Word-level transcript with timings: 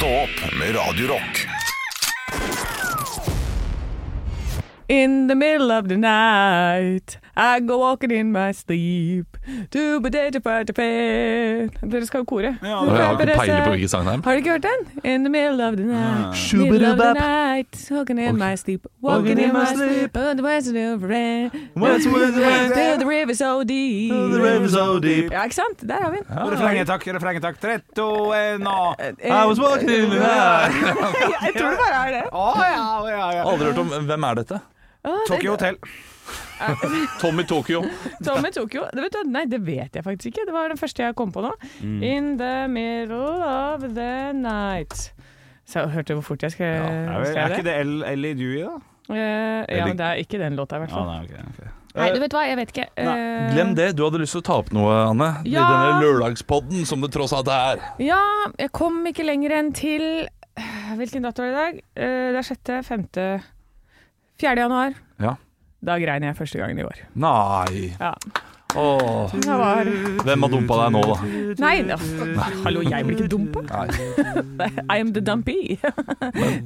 Stå 0.00 0.06
opp 0.06 0.52
med 0.58 0.76
Radio 0.76 1.06
Rock. 1.06 1.46
In 4.88 5.28
the 5.28 5.34
middle 5.34 5.78
of 5.78 5.88
the 5.88 5.96
night, 5.96 7.18
I 7.40 7.60
go 7.66 7.78
walking 7.80 8.10
in 8.12 8.32
my 8.32 8.52
sleep. 8.52 9.26
Ba. 9.72 10.08
Dere 11.90 12.06
skal 12.06 12.18
jo 12.20 12.24
kore. 12.24 12.50
Ja, 12.62 12.68
Jeg 12.68 13.06
har 13.06 13.12
ikke 13.20 13.36
peiling 13.38 13.64
på 13.64 13.70
hvilken 13.74 13.88
sang 13.88 14.04
det 14.06 14.12
er. 14.14 14.20
Har 14.24 14.32
du 14.32 14.36
ikke 14.36 14.50
hørt 14.50 14.62
den? 14.68 14.80
In 15.12 15.24
the 15.24 15.30
middle 15.32 15.66
of 15.68 15.76
the 15.76 15.84
night, 15.86 16.26
Ah. 16.26 16.58
middle 16.58 16.90
of 16.92 16.98
the 16.98 17.12
night, 17.14 17.88
walking 17.90 18.18
in 18.20 18.36
my 18.36 18.54
sleep, 18.56 18.86
walking 19.02 19.38
in 19.40 19.52
my 19.52 19.64
sleep, 19.74 20.16
on 20.16 20.36
the 20.36 20.44
west 20.44 20.68
of 20.68 20.74
the 20.74 21.06
rain, 21.06 21.50
to 21.50 22.98
the 22.98 23.06
river 23.06 24.68
so 24.68 24.98
deep. 25.00 25.32
Ja, 25.32 25.42
ikke 25.44 25.54
sant? 25.54 25.88
Der 25.88 25.96
har 26.02 26.10
vi 26.10 26.16
den. 26.16 26.52
Refrenget, 26.52 26.86
takk. 26.86 27.06
Refrenget, 27.14 27.42
takk. 27.42 27.60
Tre, 27.60 27.78
to, 27.96 28.32
en, 28.32 28.66
og 28.66 28.94
I 29.24 29.46
was 29.48 29.60
walking 29.60 29.90
in 29.90 30.10
the 30.10 30.18
night. 30.18 30.74
Jeg 31.46 31.52
tror 31.58 31.70
det 31.70 31.78
bare 31.78 32.08
er 32.08 32.12
det. 32.12 32.24
Ja, 32.32 33.08
ja, 33.08 33.30
ja. 33.36 33.50
Aldri 33.50 33.64
hørt 33.64 33.78
om 33.78 33.86
Hvem 34.06 34.22
er 34.22 34.34
dette? 34.34 34.60
Tokyo 35.28 35.50
Hotel. 35.50 35.76
Tommy 37.22 37.44
Tokyo. 37.48 37.82
Tommy 38.26 38.50
Tokyo 38.54 38.84
det 38.94 39.04
vet 39.06 39.16
du, 39.16 39.22
Nei, 39.30 39.44
det 39.50 39.60
vet 39.66 39.96
jeg 39.98 40.04
faktisk 40.06 40.32
ikke. 40.34 40.46
Det 40.50 40.54
var 40.56 40.68
den 40.72 40.80
første 40.80 41.02
jeg 41.06 41.16
kom 41.18 41.32
på 41.34 41.42
nå. 41.44 41.52
Mm. 41.80 41.98
In 42.06 42.30
the 42.40 42.54
middle 42.68 43.40
of 43.46 43.84
the 43.96 44.12
night. 44.36 45.10
Så 45.70 45.84
jeg 45.84 45.92
Hørte 45.94 46.12
du 46.14 46.18
hvor 46.20 46.28
fort 46.32 46.42
jeg 46.46 46.54
skal 46.56 46.66
Er, 46.66 47.12
vel- 47.22 47.36
er 47.38 47.54
ikke 47.54 47.66
det 47.68 47.76
L- 47.86 48.06
Ellie 48.10 48.34
Dewey, 48.38 48.64
da? 48.66 48.78
Uh, 49.10 49.16
ja, 49.66 49.84
men 49.86 49.96
det 49.98 50.06
er 50.06 50.18
ikke 50.22 50.38
den 50.38 50.54
låta, 50.58 50.78
i 50.78 50.84
hvert 50.84 50.92
fall. 50.94 51.08
Ah, 51.08 51.18
nei, 51.18 51.24
okay, 51.26 51.42
okay. 51.50 51.70
Nei, 51.98 52.10
du 52.14 52.20
vet 52.22 52.34
hva, 52.36 52.42
jeg 52.46 52.58
vet 52.60 52.68
ikke. 52.70 52.84
Nei, 53.02 53.14
Glem 53.50 53.72
det. 53.74 53.88
Du 53.98 54.04
hadde 54.06 54.20
lyst 54.22 54.36
til 54.36 54.42
å 54.44 54.46
ta 54.46 54.58
opp 54.62 54.68
noe, 54.74 54.92
Anne. 55.08 55.30
I 55.42 55.54
denne 55.56 55.96
lørdagspodden 56.04 56.84
som 56.86 57.02
det 57.02 57.10
tross 57.16 57.34
alt 57.34 57.50
er. 57.50 57.82
Ja, 58.02 58.20
jeg 58.60 58.70
kom 58.76 59.00
ikke 59.10 59.26
lenger 59.26 59.56
enn 59.58 59.72
til 59.74 60.04
Hvilken 60.98 61.24
dato 61.24 61.42
er 61.42 61.50
det 61.50 61.54
i 61.54 61.58
dag? 61.58 61.76
Eh, 62.02 62.28
det 62.34 62.38
er 62.40 62.46
sjette, 62.46 62.78
femte 62.84 63.24
4. 64.42 64.54
januar. 64.58 64.94
Ja. 65.22 65.34
Da 65.80 65.96
grein 66.00 66.24
jeg 66.26 66.36
første 66.36 66.60
gangen 66.60 66.78
i 66.78 66.84
år. 66.84 67.04
Nei. 67.16 67.90
Ja. 67.96 68.12
Åh. 68.76 69.32
Det 69.32 69.56
var 69.58 69.88
Hvem 70.24 70.44
har 70.44 70.52
dumpa 70.52 70.76
deg 70.78 70.92
nå, 70.94 71.00
da? 71.08 71.16
Nei, 71.64 71.72
da, 71.88 71.96
hallo, 72.62 72.84
jeg 72.86 73.06
blir 73.06 73.16
ikke 73.16 73.30
dumpa. 73.32 73.86
I 74.94 75.00
am 75.00 75.10
the 75.16 75.22
dumpy. 75.24 75.56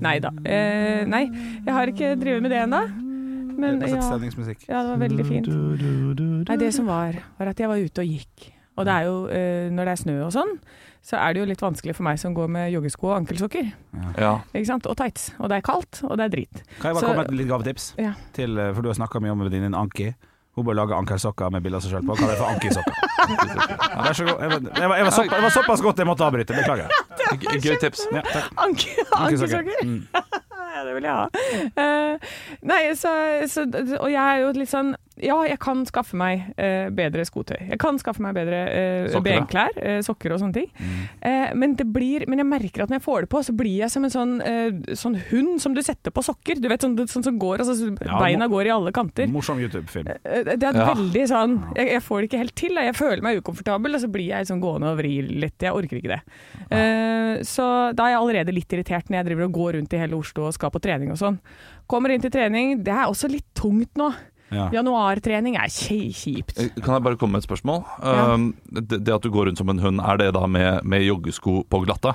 nei 0.04 0.18
da. 0.20 0.34
Eh, 0.44 1.04
nei, 1.08 1.24
jeg 1.64 1.76
har 1.78 1.94
ikke 1.94 2.12
drevet 2.20 2.44
med 2.44 2.52
det 2.52 2.60
ennå. 2.66 2.82
Men 3.54 3.78
ja, 3.86 3.94
ja, 3.94 4.80
det 4.82 4.90
var 4.90 4.98
veldig 4.98 5.24
fint. 5.28 5.48
Nei, 6.50 6.56
det 6.58 6.72
som 6.74 6.90
var, 6.90 7.20
var 7.38 7.52
at 7.54 7.62
jeg 7.62 7.70
var 7.70 7.80
ute 7.80 8.02
og 8.02 8.10
gikk. 8.18 8.50
Og 8.76 8.84
det 8.88 8.92
er 8.94 9.04
jo, 9.06 9.16
eh, 9.30 9.68
når 9.70 9.84
det 9.84 9.92
er 9.92 10.00
snø 10.02 10.16
og 10.26 10.32
sånn, 10.34 10.50
så 11.04 11.18
er 11.20 11.34
det 11.34 11.40
jo 11.42 11.46
litt 11.50 11.60
vanskelig 11.62 11.94
for 11.94 12.02
meg 12.08 12.18
som 12.18 12.34
går 12.34 12.48
med 12.50 12.72
joggesko 12.72 13.10
og 13.10 13.16
ankelsokker. 13.20 13.68
Ja. 14.18 14.32
Ikke 14.54 14.66
sant? 14.66 14.86
Og 14.90 14.96
tights. 14.98 15.28
Og 15.38 15.48
det 15.52 15.58
er 15.60 15.66
kaldt, 15.66 16.00
og 16.08 16.16
det 16.18 16.24
er 16.24 16.32
drit. 16.32 16.62
Kan 16.80 16.90
jeg 16.90 16.94
bare 16.94 17.00
Så- 17.00 17.06
komme 17.06 17.16
med 17.22 17.26
et 17.30 17.38
litt 17.38 17.48
gavetips? 17.48 17.94
Ja. 17.98 18.14
Til, 18.32 18.58
eh, 18.58 18.72
for 18.72 18.82
du 18.82 18.88
har 18.88 18.94
snakka 18.96 19.20
mye 19.22 19.30
om 19.32 19.40
venninnen 19.44 19.74
Anki. 19.78 20.14
Hun 20.56 20.64
bør 20.64 20.74
lage 20.74 20.94
ankelsokker 20.94 21.50
med 21.50 21.62
bilde 21.62 21.76
av 21.76 21.82
seg 21.82 21.90
sjøl 21.92 22.06
på. 22.06 22.14
Kaller 22.16 22.34
det 22.34 22.38
for 22.38 22.46
Anki-sokker. 22.46 22.94
Ja, 22.94 24.02
Vær 24.04 24.14
så 24.14 24.24
god. 24.26 24.38
Jeg 24.40 24.50
var, 24.50 24.60
jeg, 24.60 24.88
var, 24.88 24.96
jeg, 24.96 25.04
var 25.04 25.10
såpass, 25.10 25.30
jeg 25.34 25.42
var 25.42 25.50
såpass 25.50 25.80
godt 25.82 25.96
jeg 25.98 26.06
måtte 26.06 26.24
avbryte. 26.24 26.54
Beklager. 26.54 26.88
G- 27.42 27.58
Gøy 27.60 27.76
tips. 27.80 28.06
Ja, 28.12 28.20
takk. 28.22 28.52
Anke, 28.56 28.86
Ankelsokker. 29.12 29.58
ankelsokker. 29.58 29.84
Mm. 29.84 30.06
Ja, 30.74 30.82
det 30.82 30.94
vil 30.96 31.04
jeg 31.06 31.12
ha. 31.14 31.28
Eh, 31.78 32.18
nei, 32.66 32.80
så, 32.98 33.10
så 33.46 33.62
Og 34.00 34.08
jeg 34.10 34.18
er 34.18 34.40
jo 34.42 34.48
litt 34.58 34.68
sånn 34.68 34.88
Ja, 35.22 35.36
jeg 35.46 35.60
kan 35.62 35.84
skaffe 35.86 36.16
meg 36.18 36.40
eh, 36.58 36.88
bedre 36.90 37.22
skotøy. 37.22 37.68
Jeg 37.70 37.78
kan 37.78 37.98
skaffe 38.02 38.18
meg 38.24 38.34
bedre 38.34 38.62
eh, 38.66 39.14
benklær, 39.22 39.70
eh, 39.78 40.00
sokker 40.02 40.32
og 40.34 40.40
sånne 40.42 40.56
ting. 40.56 40.66
Eh, 41.22 41.52
men 41.54 41.76
det 41.78 41.86
blir 41.94 42.24
Men 42.26 42.38
jeg 42.42 42.48
merker 42.48 42.82
at 42.82 42.90
når 42.90 42.98
jeg 42.98 43.04
får 43.04 43.20
det 43.22 43.28
på, 43.30 43.42
så 43.46 43.54
blir 43.54 43.76
jeg 43.84 43.90
som 43.94 44.04
en 44.08 44.10
sånn, 44.10 44.32
eh, 44.42 44.94
sånn 44.98 45.14
hund 45.30 45.60
som 45.62 45.74
du 45.76 45.82
setter 45.86 46.10
på 46.10 46.24
sokker. 46.26 46.58
Du 46.60 46.66
vet, 46.68 46.82
sånn, 46.82 46.96
sånn 47.06 47.22
som 47.24 47.38
går, 47.38 47.62
altså 47.62 47.92
Ja, 48.04 48.18
beina 48.18 48.48
går 48.50 48.66
i 48.66 48.74
alle 48.74 48.90
kanter. 48.92 49.30
Morsom 49.30 49.60
YouTube-film. 49.62 50.08
Eh, 50.24 50.42
Det 50.56 50.62
er 50.64 50.74
Ja. 50.74 50.90
veldig 50.94 51.24
sånn 51.30 51.54
jeg, 51.76 51.88
jeg 51.94 52.02
får 52.02 52.20
det 52.20 52.30
ikke 52.30 52.42
helt 52.42 52.54
til. 52.56 52.74
Jeg 52.74 52.94
føler 52.94 53.22
meg 53.22 53.38
ukomfortabel, 53.42 53.94
og 53.94 54.00
så 54.00 54.10
blir 54.10 54.28
jeg 54.34 54.46
sånn 54.50 54.60
gående 54.60 54.90
og 54.90 54.98
vrir 54.98 55.22
litt. 55.30 55.58
Jeg 55.62 55.72
orker 55.72 55.96
ikke 56.02 56.14
det. 56.16 56.22
Eh, 56.70 57.38
så 57.46 57.94
da 57.94 58.06
er 58.06 58.10
jeg 58.16 58.20
allerede 58.20 58.52
litt 58.54 58.68
irritert 58.72 59.08
når 59.08 59.22
jeg 59.22 59.26
driver 59.30 59.44
og 59.44 59.52
går 59.52 59.72
rundt 59.78 59.92
i 59.94 59.98
hele 59.98 60.16
Oslo 60.18 60.46
og 60.48 60.54
skal 60.54 60.70
på 60.70 60.80
trening 60.82 61.10
og 61.14 61.18
sånn. 61.18 61.38
Kommer 61.88 62.10
inn 62.10 62.20
til 62.20 62.30
trening, 62.30 62.82
det 62.82 62.92
er 62.92 63.06
også 63.06 63.30
litt 63.30 63.46
tungt 63.54 63.94
nå. 63.96 64.12
Ja. 64.52 64.68
Januartrening 64.74 65.56
er 65.56 65.70
kjipt. 65.72 66.58
Eh, 66.60 66.68
Kan 66.84 66.94
jeg 66.98 67.02
bare 67.06 67.16
komme 67.16 67.32
med 67.38 67.42
et 67.44 67.48
spørsmål? 67.48 67.82
Ja. 68.02 68.34
Um, 68.34 68.50
det, 68.70 69.00
det 69.04 69.14
at 69.14 69.22
du 69.24 69.30
går 69.34 69.48
rundt 69.48 69.58
som 69.58 69.68
en 69.72 69.78
hund, 69.82 70.00
er 70.04 70.16
det 70.20 70.32
da 70.36 70.46
med, 70.46 70.84
med 70.84 71.02
joggesko 71.06 71.64
på 71.68 71.80
glatta? 71.86 72.14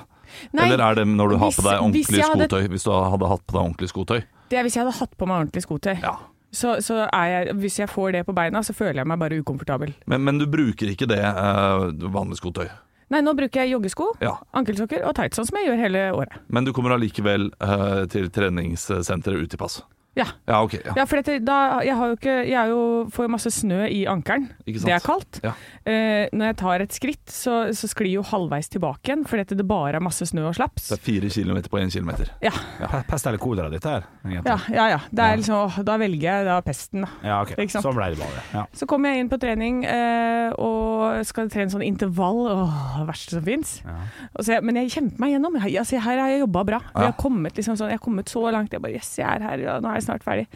Nei, 0.54 0.68
Eller 0.70 0.84
er 0.86 0.94
det 1.00 1.06
når 1.10 1.32
du 1.34 1.36
har 1.42 1.50
på 1.50 1.62
deg 1.66 1.80
ordentlig 1.82 2.22
hadde- 2.22 2.46
skotøy? 2.46 2.68
Hvis 2.70 2.84
du 2.86 2.90
hadde 2.94 3.28
hatt 3.32 3.46
på 3.46 3.56
deg 3.56 3.62
ordentlig 3.64 3.88
skotøy? 3.90 4.20
det 4.50 4.58
er 4.58 4.62
hvis 4.66 4.74
jeg 4.78 4.82
hadde 4.86 4.98
hatt 4.98 5.12
på 5.18 5.26
meg 5.30 5.36
ordentlig 5.44 5.62
skotøy. 5.62 5.96
Ja. 6.02 6.16
Så, 6.50 6.72
så 6.82 7.04
er 7.06 7.26
jeg, 7.30 7.54
hvis 7.62 7.76
jeg 7.78 7.86
får 7.90 8.12
det 8.16 8.24
på 8.26 8.32
beina, 8.34 8.58
så 8.66 8.72
føler 8.74 9.02
jeg 9.04 9.06
meg 9.06 9.18
bare 9.20 9.36
ukomfortabel. 9.38 9.92
Men, 10.10 10.24
men 10.26 10.38
du 10.40 10.46
bruker 10.50 10.90
ikke 10.90 11.06
det 11.06 11.20
uh, 11.22 11.90
vanlige 12.10 12.40
skotøy? 12.40 12.66
Nei, 13.10 13.20
nå 13.26 13.34
bruker 13.38 13.62
jeg 13.64 13.72
joggesko, 13.76 14.08
Ja. 14.22 14.36
ankelsokker 14.54 15.02
og 15.06 15.14
tights, 15.18 15.38
sånn 15.38 15.46
som 15.50 15.58
jeg 15.60 15.68
gjør 15.68 15.78
hele 15.84 16.02
året. 16.14 16.34
Men 16.48 16.66
du 16.66 16.72
kommer 16.74 16.94
allikevel 16.96 17.50
uh, 17.62 18.06
til 18.10 18.26
treningssenteret 18.30 19.38
ut 19.46 19.54
i 19.54 19.60
pass? 19.60 19.80
Ja. 20.18 20.24
Ja, 20.48 20.62
okay, 20.64 20.80
Ja. 20.84 20.92
Ja, 20.96 21.04
for 21.06 21.20
dette, 21.20 21.36
da, 21.46 21.56
jeg 21.86 21.94
har 21.96 22.08
jo 22.10 22.16
ikke 22.16 22.32
Jeg 22.48 22.56
er 22.58 22.70
jo, 22.72 22.80
får 23.14 23.24
jo 23.28 23.30
masse 23.30 23.50
snø 23.54 23.84
i 23.86 24.00
ankelen. 24.10 24.48
Det 24.66 24.90
er 24.90 25.02
kaldt. 25.04 25.38
Ja. 25.44 25.52
Eh, 25.86 26.26
når 26.34 26.50
jeg 26.50 26.56
tar 26.60 26.82
et 26.84 26.92
skritt, 26.96 27.30
så, 27.30 27.70
så 27.76 27.88
sklir 27.90 28.10
jo 28.16 28.24
halvveis 28.26 28.68
tilbake 28.72 29.06
igjen, 29.06 29.22
fordi 29.28 29.54
det 29.56 29.66
bare 29.70 30.00
er 30.00 30.04
masse 30.04 30.26
snø 30.26 30.48
og 30.48 30.56
slaps. 30.58 30.88
Det 30.90 30.98
er 30.98 31.04
fire 31.04 31.30
kilometer 31.30 31.70
på 31.72 31.78
én 31.80 31.92
kilometer. 31.94 32.32
Ja, 32.42 32.50
Pe- 32.80 33.04
Pest 33.08 33.26
eller 33.30 33.38
kolera, 33.42 33.70
ditt 33.70 33.86
her? 33.86 34.04
ja, 34.26 34.42
ja. 34.74 34.88
ja. 34.96 34.98
Det 35.10 35.24
er 35.24 35.38
liksom, 35.40 35.78
da 35.86 35.96
velger 36.02 36.26
jeg 36.26 36.48
da 36.50 36.58
pesten, 36.66 37.06
da. 37.06 37.10
Ja, 37.24 37.38
okay. 37.44 37.56
Ikke 37.62 37.76
sant? 37.76 37.86
Sånn 37.86 37.96
ble 37.96 38.10
det 38.14 38.20
bare. 38.20 38.44
Ja. 38.54 38.66
Så 38.76 38.88
kommer 38.90 39.14
jeg 39.14 39.24
inn 39.24 39.30
på 39.32 39.38
trening 39.40 39.84
eh, 39.86 40.50
og 40.58 41.22
skal 41.28 41.48
trene 41.52 41.70
sånn 41.72 41.86
intervall. 41.86 42.42
Åh, 42.50 42.98
det 43.00 43.06
verste 43.10 43.38
som 43.38 43.46
fins. 43.46 43.76
Ja. 43.86 44.60
Men 44.66 44.82
jeg 44.82 44.90
kjemper 44.96 45.22
meg 45.22 45.34
gjennom. 45.36 45.56
Jeg, 45.62 45.78
altså, 45.84 46.02
her 46.02 46.18
har 46.24 46.34
jeg 46.34 46.42
jobba 46.44 46.64
bra. 46.66 46.82
Ja. 46.90 47.06
Jeg, 47.06 47.12
har 47.12 47.18
kommet, 47.22 47.56
liksom, 47.56 47.78
sånn, 47.78 47.92
jeg 47.94 48.00
har 48.00 48.04
kommet 48.04 48.32
så 48.32 48.44
langt. 48.50 48.74
Jeg 48.74 48.82
bare 48.82 48.96
Yes, 49.00 49.12
jeg 49.20 49.28
er 49.28 49.44
her. 49.46 49.60
Ja, 49.62 49.78
nå 49.80 49.90
er 49.92 50.00
jeg 50.00 50.06
snart 50.10 50.26
ferdig. 50.26 50.46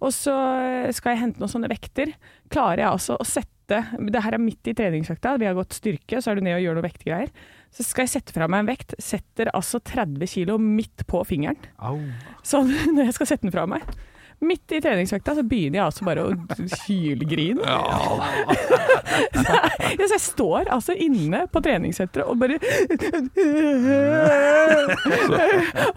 Og 0.00 0.14
så 0.16 0.34
eh, 0.64 0.90
skal 0.96 1.14
jeg 1.14 1.24
hente 1.26 1.42
noen 1.42 1.52
sånne 1.52 1.70
vekter. 1.72 2.14
Klarer 2.52 2.84
jeg 2.84 2.92
altså 2.94 3.18
å 3.20 3.26
sette 3.28 3.58
Det 3.70 4.18
her 4.24 4.34
er 4.34 4.42
midt 4.42 4.66
i 4.66 4.74
treningsøkta. 4.74 5.36
Vi 5.38 5.46
har 5.46 5.54
gått 5.54 5.76
styrke, 5.76 6.18
så 6.18 6.32
er 6.32 6.40
du 6.40 6.42
ned 6.42 6.56
og 6.56 6.64
gjør 6.64 6.78
noen 6.78 6.88
vektgreier. 6.88 7.28
Så 7.70 7.86
skal 7.86 8.08
jeg 8.08 8.16
sette 8.16 8.34
fra 8.34 8.48
meg 8.50 8.64
en 8.64 8.70
vekt. 8.72 8.96
Setter 8.98 9.52
altså 9.54 9.78
30 9.78 10.26
kilo 10.32 10.56
midt 10.58 11.04
på 11.10 11.22
fingeren. 11.28 11.68
Au. 11.78 12.00
Sånn 12.42 12.72
når 12.96 13.10
jeg 13.10 13.18
skal 13.20 13.30
sette 13.30 13.46
den 13.46 13.54
fra 13.54 13.68
meg. 13.70 13.86
Midt 14.40 14.72
i 14.72 14.78
treningsøkta 14.80 15.34
så 15.36 15.42
begynner 15.44 15.82
jeg 15.82 15.84
altså 15.84 16.04
bare 16.08 16.22
å 16.24 16.32
hylgrine. 16.86 17.60
Ja, 19.90 20.06
så 20.06 20.14
jeg 20.14 20.22
står 20.22 20.68
altså 20.72 20.94
inne 20.94 21.42
på 21.50 21.58
treningssenteret 21.64 22.28
og 22.30 22.38
bare 22.40 22.58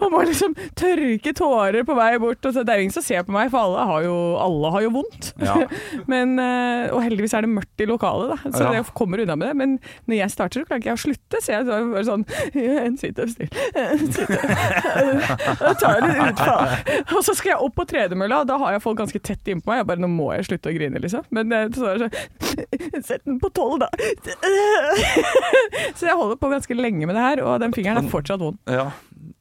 Og 0.00 0.06
må 0.12 0.20
liksom 0.26 0.54
tørke 0.78 1.32
tårer 1.36 1.84
på 1.86 1.94
vei 1.96 2.18
bort. 2.22 2.44
Og 2.48 2.54
så 2.56 2.60
det 2.66 2.72
er 2.74 2.80
ingen 2.84 2.94
som 2.94 3.04
ser 3.04 3.22
på 3.26 3.32
meg, 3.34 3.50
for 3.52 3.58
alle 3.64 3.84
har 3.88 4.00
jo, 4.06 4.14
alle 4.42 4.68
har 4.74 4.82
jo 4.86 4.90
vondt. 4.98 5.24
Ja. 5.42 5.54
Men, 6.12 6.28
eh, 6.42 6.84
og 6.94 7.00
heldigvis 7.04 7.34
er 7.38 7.42
det 7.46 7.52
mørkt 7.54 7.84
i 7.84 7.88
lokalet, 7.90 8.26
da. 8.34 8.38
så 8.50 8.62
Ja. 8.64 8.68
jeg 8.80 8.84
kommer 8.98 9.16
unna 9.24 9.34
med 9.40 9.46
det. 9.50 9.56
Men 9.62 9.70
når 10.10 10.16
jeg 10.20 10.30
starter, 10.34 10.56
så 10.64 10.68
klarer 10.68 10.80
ikke 10.82 10.92
jeg 10.92 10.98
å 10.98 11.04
slutte. 11.04 11.36
Så 11.44 11.48
jeg 11.54 11.60
er 11.62 11.66
bare 11.94 12.08
sånn 12.08 12.24
En 12.84 12.96
situps 13.00 13.34
til. 13.38 13.48
En 13.78 14.00
Jeg 15.64 15.74
tar 15.80 15.96
litt 16.04 16.20
utfall. 16.28 16.66
Og 17.14 17.20
så 17.26 17.32
skal 17.36 17.50
jeg 17.54 17.60
opp 17.68 17.74
på 17.78 17.84
tredemølla, 17.90 18.33
og 18.42 18.48
da 18.50 18.58
har 18.62 18.74
jeg 18.76 18.82
folk 18.84 18.98
ganske 19.00 19.20
tett 19.24 19.50
innpå 19.52 19.70
meg. 19.70 19.82
Jeg 19.82 19.88
bare 19.90 20.02
Nå 20.04 20.10
må 20.12 20.30
jeg 20.34 20.46
slutte 20.48 20.70
å 20.72 20.76
grine, 20.76 21.00
liksom. 21.02 21.24
Men 21.34 21.52
eh, 21.54 21.66
så 21.74 21.90
er 21.92 22.04
det 22.04 22.10
sånn 22.10 23.02
Sett 23.08 23.24
den 23.26 23.40
på 23.42 23.50
tolv, 23.54 23.82
da. 23.82 23.88
Så 25.98 26.06
jeg 26.08 26.16
holder 26.16 26.38
på 26.40 26.50
ganske 26.52 26.76
lenge 26.78 27.08
med 27.08 27.16
det 27.16 27.24
her, 27.24 27.42
og 27.44 27.58
den 27.62 27.74
fingeren 27.76 28.04
er 28.04 28.12
fortsatt 28.12 28.42
vond. 28.42 28.58
Ja. 28.70 28.88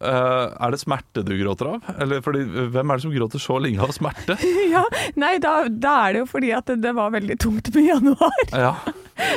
Eh, 0.04 0.46
er 0.66 0.74
det 0.74 0.80
smerte 0.82 1.24
du 1.26 1.34
gråter 1.40 1.74
av? 1.76 1.92
Eller 2.04 2.24
fordi, 2.26 2.44
hvem 2.74 2.92
er 2.92 3.00
det 3.00 3.06
som 3.06 3.14
gråter 3.14 3.42
så 3.42 3.60
lenge 3.64 3.84
av 3.84 3.94
smerte? 3.96 4.38
Ja, 4.74 4.84
nei, 5.20 5.36
da, 5.44 5.68
da 5.70 5.94
er 6.08 6.16
det 6.16 6.24
jo 6.24 6.28
fordi 6.32 6.50
at 6.56 6.70
det, 6.72 6.80
det 6.86 6.94
var 6.98 7.12
veldig 7.14 7.36
tungt 7.42 7.70
med 7.76 7.86
januar. 7.86 8.40
Ja, 8.52 8.74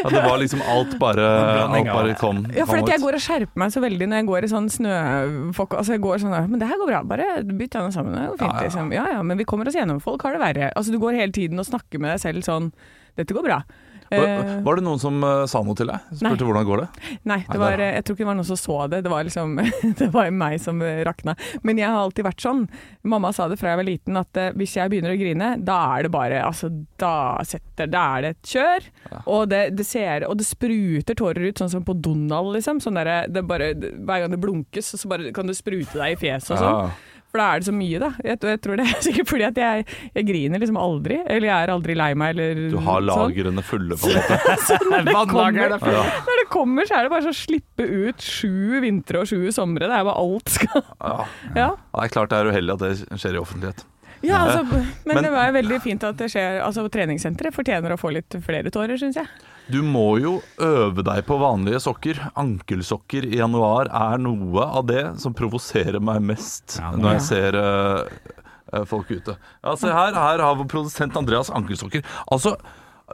ja 0.02 0.10
Det 0.12 0.22
var 0.26 0.38
liksom 0.43 0.62
alt 0.62 0.94
bare, 1.00 1.26
alt 1.66 1.90
bare 1.93 2.14
kom, 2.20 2.43
Ja, 2.56 2.66
for 2.69 2.81
at 2.82 2.90
jeg 2.93 3.02
går 3.02 3.19
og 3.19 3.25
skjerper 3.25 3.62
meg 3.62 3.72
så 3.75 3.82
veldig 3.84 4.08
når 4.10 4.22
jeg 4.22 4.28
går 4.31 4.46
i 4.46 4.50
sånn 4.52 4.69
snøfokk. 4.72 5.76
Altså 5.81 5.96
jeg 5.96 6.04
går 6.04 6.22
sånn 6.25 6.37
Men 6.50 6.62
det 6.62 6.69
her 6.70 6.81
går 6.82 6.93
bra, 6.93 7.02
bare 7.14 7.28
bytt 7.46 7.72
den 7.78 7.93
sammen. 7.94 8.14
Det 8.16 8.28
går 8.34 8.38
fint, 8.43 8.52
Ja, 8.52 8.60
ja. 8.60 8.69
liksom. 8.69 8.93
Ja 8.96 9.06
ja, 9.16 9.22
men 9.22 9.38
vi 9.40 9.44
kommer 9.48 9.69
oss 9.69 9.75
gjennom. 9.78 10.00
Folk 10.02 10.22
har 10.28 10.37
det 10.37 10.43
verre. 10.44 10.70
Altså 10.76 10.93
du 10.94 10.98
går 11.02 11.19
hele 11.20 11.32
tiden 11.32 11.58
og 11.62 11.66
snakker 11.69 11.98
med 12.02 12.14
deg 12.16 12.22
selv 12.25 12.46
sånn 12.46 12.72
Dette 13.16 13.32
går 13.32 13.46
bra. 13.46 13.62
Var, 14.10 14.26
Eh, 14.26 14.60
var 14.62 14.76
det 14.78 14.84
noen 14.86 15.00
som 15.02 15.22
eh, 15.24 15.44
sa 15.50 15.62
noe 15.66 15.76
til 15.78 15.88
deg? 15.90 16.04
Spurte 16.12 16.36
Nei. 16.36 16.46
hvordan 16.48 16.66
går 16.68 16.82
det? 16.82 17.16
Nei, 17.26 17.38
det 17.48 17.58
var, 17.60 17.80
jeg 17.82 18.04
tror 18.04 18.16
ikke 18.16 18.24
det 18.24 18.28
var 18.28 18.38
noen 18.38 18.48
som 18.48 18.60
så 18.60 18.76
det. 18.92 19.00
Det 19.06 19.12
var 19.12 19.26
liksom 19.26 19.56
Det 20.00 20.08
var 20.14 20.30
meg 20.34 20.58
som 20.62 20.82
rakna. 21.08 21.34
Men 21.66 21.80
jeg 21.80 21.90
har 21.90 21.98
alltid 22.04 22.26
vært 22.26 22.44
sånn. 22.44 22.64
Mamma 23.06 23.32
sa 23.34 23.48
det 23.50 23.58
fra 23.60 23.72
jeg 23.72 23.80
var 23.80 23.88
liten, 23.88 24.20
at 24.20 24.40
eh, 24.40 24.52
hvis 24.58 24.76
jeg 24.78 24.92
begynner 24.92 25.14
å 25.14 25.18
grine, 25.20 25.50
da 25.62 25.78
er 25.96 26.06
det 26.06 26.12
bare 26.14 26.42
Altså, 26.46 26.70
da 27.00 27.42
setter 27.46 27.88
Da 27.90 28.02
er 28.16 28.26
det 28.26 28.30
et 28.36 28.52
kjør. 28.54 28.88
Og, 29.24 29.48
det, 29.50 29.62
det 29.78 29.86
ser, 29.88 30.26
og 30.28 30.38
det 30.38 30.46
spruter 30.48 31.18
tårer 31.18 31.48
ut, 31.48 31.58
sånn 31.58 31.72
som 31.72 31.86
på 31.86 31.96
Donald, 31.98 32.54
liksom. 32.56 32.80
Sånn 32.84 32.98
der, 33.00 33.26
det 33.32 33.42
bare, 33.48 33.72
hver 33.74 34.24
gang 34.24 34.32
det 34.34 34.42
blunkes, 34.42 34.94
så 35.00 35.10
bare 35.10 35.32
kan 35.36 35.48
det 35.50 35.58
sprute 35.58 35.98
deg 35.98 36.16
i 36.16 36.20
fjeset 36.20 36.54
og 36.56 36.62
sånn. 36.62 36.80
Ja. 36.86 37.05
For 37.36 37.42
da 37.42 37.46
er 37.52 37.60
det 37.60 37.66
så 37.68 37.72
mye, 37.76 37.98
da. 38.00 38.08
Jeg, 38.24 38.38
jeg 38.48 38.60
tror 38.64 38.78
det 38.80 38.84
er 38.88 39.00
sikkert 39.06 39.28
fordi 39.28 39.44
at 39.50 39.58
jeg, 39.60 39.84
jeg 40.16 40.24
griner 40.30 40.62
liksom 40.62 40.78
aldri. 40.80 41.18
Eller 41.26 41.50
jeg 41.50 41.66
er 41.66 41.72
aldri 41.74 41.96
lei 42.00 42.08
meg, 42.16 42.32
eller 42.32 42.62
Du 42.72 42.78
har 42.80 43.02
sånn. 43.04 43.10
lagrene 43.10 43.64
fulle, 43.66 43.98
på 44.00 44.08
en 44.08 44.16
måte. 44.16 44.38
Så 44.70 44.78
når 44.88 45.04
det 45.10 45.16
kommer, 45.34 45.74
når 45.76 46.40
det 46.40 46.46
kommer, 46.54 46.88
så 46.88 46.96
er 46.96 47.04
det 47.04 47.12
bare 47.12 47.26
sånn 47.26 47.36
å 47.36 47.40
slippe 47.42 47.84
ut 48.08 48.24
sju 48.24 48.80
vintre 48.86 49.20
og 49.20 49.28
sju 49.28 49.50
somre. 49.52 49.84
Det 49.90 49.98
er 50.00 50.08
bare 50.08 50.22
alt 50.24 50.54
skal 50.56 50.80
Ja. 50.80 51.16
Ja, 51.58 51.68
Det 51.76 52.06
er 52.08 52.14
klart 52.16 52.32
det 52.32 52.40
er 52.40 52.50
uheldig 52.54 52.78
at 52.78 52.86
det 52.86 53.20
skjer 53.20 53.36
i 53.36 53.42
offentlighet. 53.42 53.84
Ja 54.24 54.38
altså, 54.44 54.62
men, 54.70 54.86
Men- 55.14 55.24
det 55.24 55.32
var 55.34 55.52
veldig 55.56 55.80
fint 55.84 56.04
at 56.04 56.16
det 56.16 56.30
skjer. 56.32 56.60
Altså, 56.64 56.86
Treningssenteret 56.92 57.54
fortjener 57.54 57.92
å 57.94 57.98
få 58.00 58.12
litt 58.14 58.36
flere 58.44 58.72
tårer, 58.72 58.96
syns 59.00 59.18
jeg. 59.20 59.26
Du 59.68 59.80
må 59.82 60.18
jo 60.22 60.36
øve 60.62 61.02
deg 61.02 61.24
på 61.26 61.38
vanlige 61.40 61.80
sokker. 61.82 62.20
Ankelsokker 62.38 63.26
i 63.26 63.40
januar 63.40 63.90
er 63.90 64.18
noe 64.22 64.66
av 64.78 64.86
det 64.86 65.04
som 65.22 65.34
provoserer 65.34 65.98
meg 66.00 66.22
mest 66.22 66.78
Ja, 66.80 66.92
når 66.94 67.16
jeg 67.18 67.24
ser 67.26 67.58
eh, 67.60 68.84
folk 68.86 69.10
ute. 69.10 69.36
Ja, 69.64 69.74
se 69.76 69.90
her, 69.90 70.14
her 70.14 70.44
har 70.44 70.60
vår 70.60 70.68
produsent 70.70 71.16
Andreas 71.18 71.50
ankelsokker. 71.50 72.06
Altså, 72.30 72.54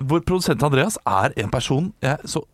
vår 0.01 0.27
produsent 0.29 0.63
Andreas 0.63 1.01
er 1.09 1.33
en 1.41 1.51
person 1.53 1.93
jeg 2.05 2.21
så 2.29 2.45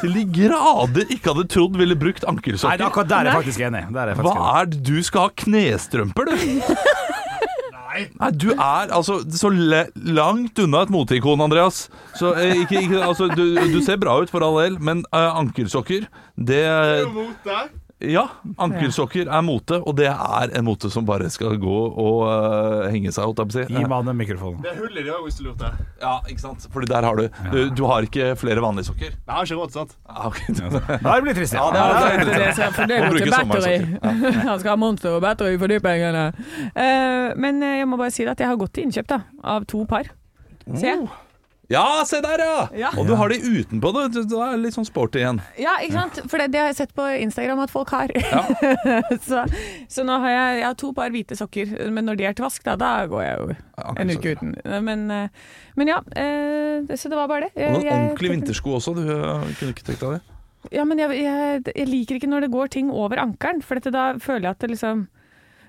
til 0.00 0.12
de 0.14 0.22
grader 0.28 1.08
ikke 1.10 1.32
hadde 1.32 1.46
trodd 1.50 1.76
ville 1.80 1.96
brukt 1.98 2.24
ankelsokker. 2.28 2.78
Nei, 2.78 2.86
akkurat 2.86 3.10
der 3.10 3.20
er 3.24 3.30
jeg 3.30 3.38
faktisk 3.40 3.62
enig. 3.66 3.82
Der 3.94 4.02
er 4.02 4.12
jeg 4.12 4.18
faktisk 4.20 4.40
Hva 4.40 4.50
er 4.60 4.70
det 4.70 4.80
du 4.86 4.98
skal 5.06 5.26
ha 5.26 5.32
knestrømper, 5.44 6.30
du? 6.30 6.34
Nei, 8.20 8.30
du 8.36 8.50
er 8.54 8.92
altså 8.94 9.20
så 9.34 9.50
langt 9.50 10.58
unna 10.62 10.84
et 10.86 10.92
moteikon, 10.94 11.42
Andreas. 11.44 11.88
Så 12.18 12.32
eh, 12.38 12.62
ikke, 12.62 12.84
ikke, 12.86 13.02
altså, 13.04 13.28
du, 13.32 13.44
du 13.58 13.80
ser 13.84 14.00
bra 14.02 14.18
ut 14.22 14.30
for 14.32 14.44
all 14.46 14.58
del, 14.62 14.78
men 14.80 15.04
eh, 15.10 15.30
ankelsokker, 15.42 16.06
det 16.36 16.64
Ja, 18.00 18.22
ankelsokker 18.56 19.28
er 19.28 19.42
mote, 19.44 19.76
og 19.84 19.96
det 19.98 20.06
er 20.08 20.52
en 20.56 20.64
mote 20.64 20.88
som 20.92 21.04
bare 21.04 21.26
skal 21.32 21.58
gå 21.60 21.74
og 22.00 22.22
uh, 22.24 22.86
henge 22.88 23.12
seg, 23.12 23.26
holdt 23.28 23.42
jeg 23.56 23.66
på. 23.68 23.74
Gi 23.76 23.82
mannen 23.90 24.16
mikrofonen. 24.16 24.62
Det 24.64 24.70
er 24.72 24.78
hull 24.80 24.96
i 24.96 25.04
det 25.04 25.12
òg, 25.12 25.26
hvis 25.26 25.36
du 25.36 25.44
lurte. 25.50 25.68
Ja, 26.00 26.14
ikke 26.30 26.40
sant? 26.46 26.64
Fordi 26.72 26.88
der 26.88 27.04
har 27.04 27.20
du 27.20 27.26
Du, 27.52 27.58
du 27.76 27.84
har 27.90 28.06
ikke 28.08 28.30
flere 28.40 28.62
vanlige 28.64 28.88
sokker? 28.88 29.12
Jeg 29.12 29.34
har 29.36 29.44
ikke 29.44 29.60
råd, 29.60 29.74
sant? 29.76 29.96
Ah. 30.08 30.32
Da 31.04 31.20
blir 31.20 31.34
det 31.34 31.36
trist, 31.42 31.54
ja. 31.58 31.66
Ja, 31.76 31.86
det 31.92 32.08
er- 32.08 32.24
det, 32.24 32.34
det, 32.34 32.64
er, 32.64 32.86
det 32.88 33.00
går 33.04 33.18
til 33.20 33.30
battery. 33.36 33.76
Han 34.48 34.60
skal 34.60 34.70
ha 34.72 34.76
monster 34.80 35.16
og 35.18 35.22
battery 35.24 35.58
for 35.60 35.68
de 35.68 35.80
pengene. 35.84 36.24
Uh, 36.72 37.36
men 37.36 37.62
eh, 37.62 37.78
jeg 37.82 37.88
må 37.90 38.00
bare 38.00 38.10
si 38.16 38.24
at 38.24 38.40
jeg 38.40 38.48
har 38.48 38.56
gått 38.60 38.72
til 38.78 38.88
innkjøp 38.88 39.08
da, 39.12 39.20
av 39.44 39.68
to 39.68 39.84
par. 39.88 40.08
Se. 40.72 40.96
Ja, 41.70 42.02
se 42.06 42.18
der, 42.18 42.40
ja! 42.42 42.62
Ja. 42.74 42.88
Og 42.98 43.06
du 43.06 43.12
har 43.14 43.30
de 43.30 43.36
utenpå. 43.38 43.92
Det, 43.94 44.24
det 44.26 44.38
er 44.42 44.56
litt 44.58 44.74
sånn 44.74 44.88
sporty 44.88 45.20
igjen. 45.20 45.38
Ja, 45.54 45.76
ikke 45.84 46.00
sant? 46.00 46.16
For 46.26 46.42
det, 46.42 46.48
det 46.50 46.58
har 46.58 46.72
jeg 46.72 46.80
sett 46.80 46.94
på 46.98 47.04
Instagram 47.22 47.62
at 47.62 47.70
folk 47.70 47.92
har. 47.94 48.10
så, 49.28 49.44
så 49.86 50.06
nå 50.06 50.16
har 50.24 50.34
jeg, 50.34 50.56
jeg 50.58 50.66
har 50.66 50.80
to 50.82 50.90
par 50.96 51.14
hvite 51.14 51.38
sokker, 51.38 51.76
men 51.94 52.10
når 52.10 52.18
de 52.18 52.26
er 52.26 52.34
til 52.34 52.48
vask, 52.48 52.64
da, 52.66 52.74
da 52.80 52.90
går 53.10 53.22
jeg 53.22 53.38
jo 53.38 53.54
en 54.02 54.10
uke 54.10 54.34
uten. 54.34 54.56
Men, 54.88 55.06
eh, 55.14 55.54
men 55.78 55.92
ja, 55.94 56.00
eh, 56.18 56.90
så 56.90 57.12
det 57.12 57.20
var 57.20 57.30
bare 57.30 57.46
det. 57.46 57.54
Og 57.54 57.78
noen 57.78 57.92
ordentlige 57.94 58.34
vintersko 58.34 58.74
også. 58.80 58.96
Du 58.98 59.04
øh, 59.06 59.46
kunne 59.60 59.70
ikke 59.70 59.86
tenkt 59.92 60.02
deg 60.02 60.18
det? 60.18 60.36
Ja, 60.74 60.82
men 60.84 60.98
jeg, 60.98 61.22
jeg, 61.22 61.62
jeg 61.70 61.88
liker 61.88 62.18
ikke 62.18 62.34
når 62.34 62.48
det 62.48 62.52
går 62.52 62.74
ting 62.74 62.90
over 62.90 63.22
ankelen, 63.22 63.62
for 63.62 63.78
dette, 63.78 63.94
da 63.94 64.10
føler 64.18 64.50
jeg 64.50 64.58
at 64.58 64.66
det 64.66 64.74
liksom 64.74 65.06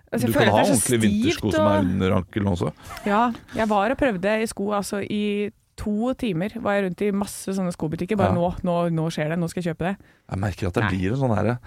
altså, 0.09 0.27
Du 0.27 0.33
kan 0.33 0.49
ha 0.49 0.59
det 0.65 0.65
ordentlige 0.65 1.05
vintersko 1.05 1.53
og... 1.53 1.55
som 1.55 1.69
er 1.69 1.85
under 1.85 2.19
ankelen 2.23 2.53
også. 2.57 2.73
Ja, 3.05 3.27
jeg 3.53 3.69
var 3.69 3.93
og 3.93 4.01
prøvde 4.01 4.39
i 4.41 4.49
sko 4.49 4.71
altså 4.81 5.05
i 5.05 5.51
to 5.81 6.13
timer. 6.21 6.53
Var 6.61 6.77
jeg 6.77 6.85
rundt 6.87 7.01
i 7.07 7.11
masse 7.15 7.53
sånne 7.57 7.73
skobutikker. 7.75 8.17
Bare 8.19 8.31
Ja. 8.31 8.37
nå, 8.37 8.49
nå, 8.67 8.75
nå 8.93 9.07
skjer 9.13 9.33
det, 9.33 9.39
nå 9.41 9.49
skal 9.51 9.63
jeg 9.63 9.73
kjøpe 9.73 9.89
det. 9.91 9.95
Jeg 10.31 10.39
merker 10.45 10.67
at 10.69 10.77
jeg 10.77 10.83
Nei. 10.85 10.91
blir 10.95 11.15
en 11.15 11.21
sånn 11.25 11.35
herre 11.37 11.57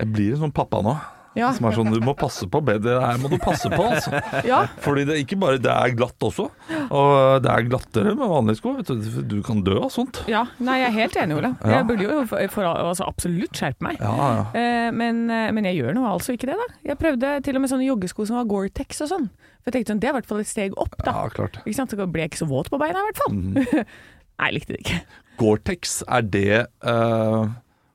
Jeg 0.00 0.08
blir 0.12 0.32
en 0.32 0.40
sånn 0.46 0.54
pappa 0.56 0.80
nå. 0.82 0.94
Ja, 1.38 1.48
Som 1.56 1.64
er 1.68 1.76
sånn 1.76 1.92
Du 1.94 2.00
må 2.04 2.12
passe 2.18 2.44
på, 2.50 2.60
bedre. 2.64 2.82
det 2.84 2.96
her 3.00 3.20
må 3.22 3.30
du 3.32 3.38
passe 3.40 3.70
på, 3.72 3.80
altså. 3.80 4.20
ja, 4.50 4.62
Fordi 4.84 5.06
det 5.08 5.18
ikke 5.22 5.38
bare 5.40 5.60
Det 5.62 5.72
er 5.72 5.94
glatt 5.96 6.26
også. 6.26 6.48
Og 6.92 7.12
det 7.44 7.52
er 7.52 7.68
glattere 7.70 8.14
med 8.18 8.28
vanlige 8.28 8.60
sko. 8.60 8.74
Vet 8.78 8.90
du. 8.92 9.20
du 9.30 9.36
kan 9.46 9.62
dø 9.64 9.78
av 9.80 9.90
sånt. 9.94 10.22
ja. 10.30 10.44
Nei, 10.62 10.78
jeg 10.82 10.90
er 10.90 10.96
helt 10.98 11.16
enig, 11.22 11.38
Ola. 11.40 11.52
Jeg 11.64 11.86
burde 11.88 12.04
jo 12.04 12.18
for, 12.28 12.52
for, 12.52 12.68
altså, 12.68 13.06
absolutt 13.08 13.56
skjerpe 13.56 13.86
meg. 13.86 14.02
Ja, 14.02 14.28
ja. 14.36 14.44
Eh, 14.58 14.90
men, 14.94 15.24
eh, 15.32 15.48
men 15.54 15.66
jeg 15.70 15.80
gjør 15.80 15.96
nå 15.96 16.04
altså 16.10 16.36
ikke 16.36 16.50
det, 16.50 16.58
da. 16.60 16.68
Jeg 16.92 17.00
prøvde 17.00 17.32
til 17.46 17.58
og 17.58 17.64
med 17.64 17.72
sånne 17.72 17.88
joggesko 17.88 18.26
som 18.28 18.38
var 18.40 18.50
Gore-Tex 18.50 19.02
og 19.06 19.12
sånn. 19.14 19.28
For 19.62 19.70
jeg 19.70 19.78
tenkte 19.78 19.94
sånn, 19.94 20.02
det 20.02 20.10
er 20.10 20.14
i 20.14 20.18
hvert 20.18 20.30
fall 20.30 20.42
et 20.42 20.50
steg 20.50 20.76
opp, 20.80 20.96
da. 21.06 21.14
ja 21.14 21.32
klart. 21.32 21.60
Ikke 21.62 21.78
sant? 21.78 21.94
Så 21.94 22.08
ble 22.10 22.24
jeg 22.24 22.32
ikke 22.32 22.42
så 22.42 22.50
våt 22.50 22.70
på 22.72 22.80
beina, 22.82 22.98
i 23.02 23.08
hvert 23.08 23.22
fall. 23.22 23.36
Mm. 23.38 23.86
Nei, 24.42 24.48
jeg 24.50 24.56
likte 24.58 24.74
det 24.74 24.82
ikke. 24.82 25.00
Gore-Tex, 25.40 25.96
er 26.10 26.26
det 26.34 26.64
uh, 26.84 27.46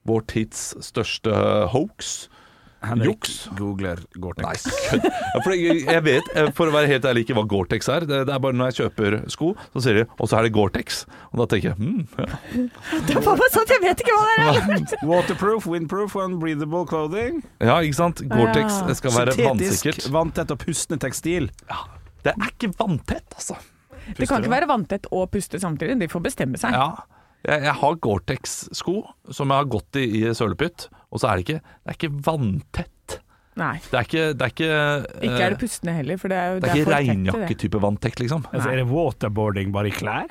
vår 0.08 0.26
tids 0.32 0.70
største 0.88 1.36
hoax? 1.74 2.16
Henrik 2.86 3.10
Juks. 3.10 3.36
googler 3.58 4.02
Gore-Tex. 4.22 4.68
Ja, 5.38 5.42
for 5.44 5.54
jeg, 5.54 5.84
jeg 5.86 6.04
vet, 6.06 6.28
eh, 6.38 6.48
for 6.58 6.70
å 6.70 6.74
være 6.74 6.90
helt 6.92 7.06
ærlig, 7.10 7.24
ikke 7.26 7.36
hva 7.38 7.44
Gore-Tex 7.50 7.90
er. 7.94 8.06
Det, 8.10 8.20
det 8.30 8.34
er 8.36 8.42
bare 8.44 8.56
når 8.58 8.70
jeg 8.72 8.78
kjøper 8.84 9.18
sko, 9.34 9.50
så 9.74 9.84
sier 9.84 10.00
de 10.00 10.04
Og 10.18 10.30
så 10.30 10.38
er 10.40 10.48
det 10.48 10.52
Gore-Tex. 10.56 11.00
Og 11.34 11.42
da 11.42 11.48
tenker 11.52 11.74
jeg 11.74 11.78
hm, 11.78 12.04
ja. 12.18 12.40
Det 13.10 13.18
var 13.18 13.38
bare 13.42 13.50
sånn, 13.54 13.68
jeg 13.74 13.84
vet 13.84 14.04
ikke 14.06 14.16
hva 14.18 14.28
det 14.30 14.38
er! 14.46 14.84
Waterproof, 15.12 15.68
windproof 15.70 16.16
and 16.24 16.40
breathable 16.42 16.86
clothing. 16.90 17.42
ja, 17.64 17.80
ikke 17.86 18.00
sant? 18.00 18.22
Gore-Tex 18.32 18.80
skal 19.02 19.16
være 19.18 19.36
Syntetisk, 19.38 19.86
vanntett. 19.90 20.12
vanntett 20.18 20.54
og 20.56 20.62
pustende 20.64 21.02
tekstil. 21.06 21.50
Det 22.26 22.34
er 22.34 22.50
ikke 22.54 22.72
vanntett, 22.80 23.28
altså. 23.38 23.58
Det 24.18 24.26
kan 24.30 24.40
ikke 24.42 24.54
være 24.54 24.68
vanntett 24.70 25.08
og 25.12 25.28
puste 25.34 25.60
samtidig. 25.60 25.98
De 26.00 26.08
får 26.12 26.24
bestemme 26.30 26.60
seg. 26.62 26.72
Ja. 26.78 26.94
Jeg, 27.48 27.62
jeg 27.68 27.74
har 27.82 27.98
Gore-Tex-sko 28.04 28.96
som 29.36 29.52
jeg 29.54 29.62
har 29.62 29.68
gått 29.72 30.00
i 30.00 30.06
i 30.22 30.22
sølepytt, 30.36 30.88
og 31.12 31.22
så 31.22 31.30
er 31.32 31.40
det 31.40 31.46
ikke, 31.48 31.60
det 31.64 31.94
er 31.94 31.98
ikke 32.00 32.14
vanntett. 32.28 33.20
Nei. 33.58 33.76
Det 33.90 33.98
er 33.98 34.04
ikke 34.06 34.26
Det 34.38 34.44
er 34.46 34.52
ikke, 34.54 34.74
Ikke 35.18 35.38
er 35.42 35.50
det 35.50 35.56
eh, 35.56 35.62
pustende 35.64 35.94
heller, 35.98 36.18
for 36.22 36.30
det 36.30 36.38
er 36.38 36.52
jo 36.52 36.60
det 36.60 36.68
er 36.68 36.76
ikke 36.76 36.78
er 36.78 36.84
ikke 36.84 37.14
regnjakketype 37.14 37.80
vanntett, 37.82 38.20
liksom. 38.22 38.44
Altså, 38.52 38.70
er 38.70 38.76
det 38.84 38.88
waterboarding 38.92 39.72
bare 39.74 39.90
i 39.90 39.96
klær? 39.96 40.28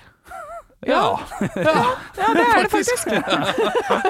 Ja. 0.87 1.17
Ja, 1.57 1.73
ja, 2.21 2.27
det 2.37 2.45
er 2.45 2.63
det 2.63 2.71
faktisk. 2.77 3.09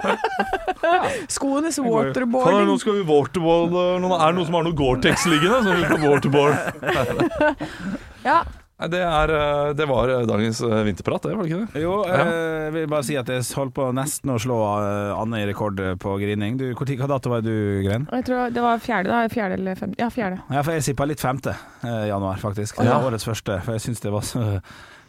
Skoenes 1.37 1.79
waterboarding. 1.81 2.67
nå 2.69 2.75
skal 2.83 2.99
vi 2.99 3.05
waterboard 3.09 3.73
Er 3.73 4.03
det 4.03 4.37
noen 4.37 4.45
som 4.49 4.59
har 4.59 4.67
noe 4.67 4.77
Gore-Tex 4.77 5.27
liggende? 5.31 5.63
Så 5.65 5.77
vi 5.79 5.89
kan 5.89 6.05
waterboard. 6.05 6.55
Ja. 8.27 8.41
Nei, 8.77 8.89
det, 8.93 8.99
er, 9.01 9.31
eh, 9.33 9.71
det 9.73 9.87
var 9.89 10.11
eh, 10.13 10.27
dagens 10.29 10.59
eh, 10.61 10.83
vinterprat, 10.85 11.25
det 11.25 11.37
var 11.39 11.47
det 11.47 11.49
ikke 11.49 11.61
det? 11.73 11.81
Jo, 11.81 11.95
jeg 12.11 12.73
vil 12.75 12.89
bare 12.93 13.07
si 13.09 13.15
at 13.17 13.31
jeg 13.33 13.47
holdt 13.57 13.73
på 13.79 13.87
nesten 13.97 14.35
å 14.35 14.37
slå 14.43 14.59
Anne 15.17 15.41
i 15.41 15.47
rekord 15.49 15.81
på 16.03 16.17
grining. 16.21 16.59
Du, 16.61 16.67
hvor 16.77 16.85
tid- 16.85 17.01
hva 17.01 17.09
dato 17.15 17.33
var 17.33 17.41
det 17.41 17.55
du 17.57 17.87
gren? 17.87 18.05
Jeg 18.13 18.27
tror 18.29 18.53
det 18.53 18.65
var 18.67 18.83
fjerde, 18.85 19.09
da. 19.15 19.23
Fjerde 19.33 19.57
eller 19.57 19.81
femte. 19.81 19.97
Ja, 20.03 20.11
fjerde. 20.13 20.43
Ja, 20.53 20.61
for 20.67 20.77
jeg 20.77 20.85
sippa 20.91 21.09
litt 21.09 21.25
femte 21.25 21.57
januar, 21.83 22.37
faktisk. 22.43 22.77
Det 22.77 22.85
Ja. 22.91 22.99
var 23.01 23.09
årets 23.15 23.25
første. 23.25 23.63
For 23.65 23.73
jeg 23.79 23.87
syns 23.89 24.05
det 24.05 24.13
var 24.13 24.21
så 24.29 24.45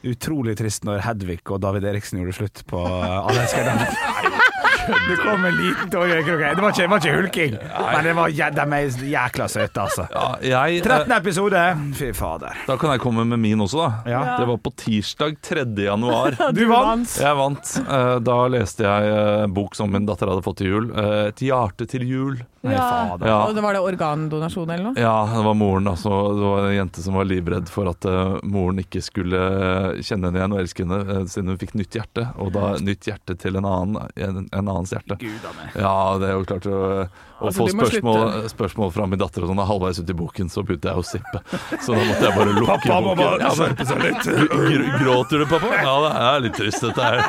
utrolig 0.07 0.55
trist 0.55 0.85
når 0.87 1.01
Hedvig 1.03 1.41
og 1.51 1.59
David 1.59 1.83
Eriksen 1.91 2.21
gjorde 2.21 2.37
slutt 2.39 2.63
på 2.71 2.79
Alle 2.87 3.41
elsker 3.43 3.67
dem. 3.67 3.83
Det 4.87 5.17
kom 5.21 5.45
en 5.45 5.55
liten 5.57 5.89
tåre 5.91 6.07
i 6.09 6.15
øyekroken. 6.17 6.55
Det 6.55 6.63
var 6.63 6.71
ikke, 6.71 6.81
det 6.81 6.89
var 6.89 7.01
ikke 7.03 7.15
hulking, 7.17 7.53
men 7.93 8.03
det 8.07 8.15
var, 8.17 8.29
jæ- 8.29 8.49
de 8.55 8.65
er 8.77 9.09
jækla 9.11 9.47
søte, 9.51 9.81
altså. 9.83 10.07
Ja, 10.13 10.25
jeg, 10.67 10.77
eh, 10.79 10.83
13. 10.87 11.11
episode. 11.17 11.63
Fy 11.99 12.11
fader. 12.15 12.53
da 12.67 12.77
kan 12.77 12.91
jeg 12.95 12.99
komme 13.03 13.25
med 13.25 13.37
min 13.43 13.59
også, 13.65 13.83
da. 14.05 14.11
Ja. 14.11 14.21
Det 14.39 14.47
var 14.47 14.57
på 14.57 14.73
tirsdag 14.83 15.37
3. 15.41 15.65
januar. 15.87 16.37
Du 16.57 16.65
vant. 16.69 17.17
Jeg 17.19 17.35
vant. 17.35 17.73
Eh, 17.87 18.19
Da 18.27 18.37
leste 18.47 18.83
jeg 18.83 19.11
eh, 19.13 19.43
en 19.43 19.53
bok 19.53 19.75
som 19.75 19.91
min 19.91 20.05
datter 20.07 20.27
hadde 20.31 20.43
fått 20.45 20.57
til 20.63 20.67
jul. 20.71 20.91
eh, 20.95 21.27
'Et 21.27 21.39
hjerte 21.49 21.85
til 21.87 22.01
jul'. 22.07 22.41
Nei, 22.67 22.75
Ja. 22.77 23.17
Ja. 23.27 23.37
Og 23.47 23.55
det 23.57 23.63
var 23.65 23.73
det 23.77 23.81
organdonasjon 23.85 24.69
eller 24.69 24.83
noe? 24.89 24.99
Ja, 24.99 25.15
det 25.33 25.43
var 25.45 25.55
moren. 25.57 25.87
Altså, 25.91 26.11
det 26.37 26.45
var 26.51 26.67
en 26.69 26.75
jente 26.77 27.03
som 27.05 27.17
var 27.17 27.27
livredd 27.29 27.69
for 27.71 27.89
at 27.91 28.05
uh, 28.09 28.37
moren 28.43 28.81
ikke 28.83 29.01
skulle 29.05 29.37
eh, 29.37 30.01
kjenne 30.05 30.29
henne 30.29 30.41
igjen 30.41 30.55
og 30.57 30.61
elske 30.63 30.85
henne, 30.85 30.99
uh, 31.07 31.23
siden 31.29 31.53
hun 31.53 31.61
fikk 31.61 31.73
nytt 31.79 31.97
hjerte. 31.99 32.27
Og 32.43 32.51
da 32.55 32.73
nytt 32.83 33.07
hjerte 33.09 33.37
til 33.39 33.57
en 33.59 33.65
annen, 33.67 34.11
en, 34.15 34.43
en 34.51 34.67
annens 34.67 34.93
hjerte. 34.95 35.17
Gud. 35.21 35.47
Ja, 35.77 35.95
det 36.21 36.29
er 36.31 36.37
jo 36.37 36.45
klart 36.49 36.67
å, 36.69 36.81
å 37.07 37.47
Altså, 37.47 37.67
få 37.67 37.67
spørsmål, 37.69 38.47
spørsmål 38.49 38.91
fra 38.95 39.05
min 39.09 39.19
datter 39.21 39.43
og 39.45 39.51
sånn. 39.51 39.59
Halvveis 39.69 39.99
ut 40.01 40.09
i 40.09 40.15
boken 40.17 40.47
så 40.49 40.63
begynte 40.65 40.89
jeg 40.89 40.97
å 40.97 41.05
sippe. 41.05 41.41
Så 41.85 41.93
da 41.93 41.99
måtte 42.01 42.23
jeg 42.25 42.33
bare 42.37 42.53
lukke 42.55 42.71
Pappa 42.71 42.97
boken. 43.05 43.19
bare 43.21 43.37
Ja, 43.43 43.51
skjerpe 43.53 43.85
seg 43.85 43.99
litt. 44.01 44.23
Gr 44.67 44.85
gråter 45.03 45.43
du, 45.43 45.45
pappa? 45.51 45.69
Ja, 45.77 45.93
det 46.01 46.11
er 46.27 46.39
litt 46.47 46.57
trist, 46.57 46.81
dette 46.81 47.01
her. 47.05 47.21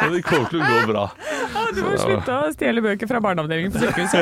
Men 0.00 0.14
det 0.16 0.22
kommer 0.26 0.48
til 0.52 0.62
å 0.64 0.70
gå 0.70 0.78
bra. 0.88 1.04
Du 1.76 1.80
må 1.84 1.92
slutte 2.00 2.38
å 2.46 2.48
stjele 2.54 2.80
bøker 2.84 3.10
fra 3.10 3.20
barneavdelingen 3.24 3.74
på 3.74 3.82
sykehuset. 3.84 4.15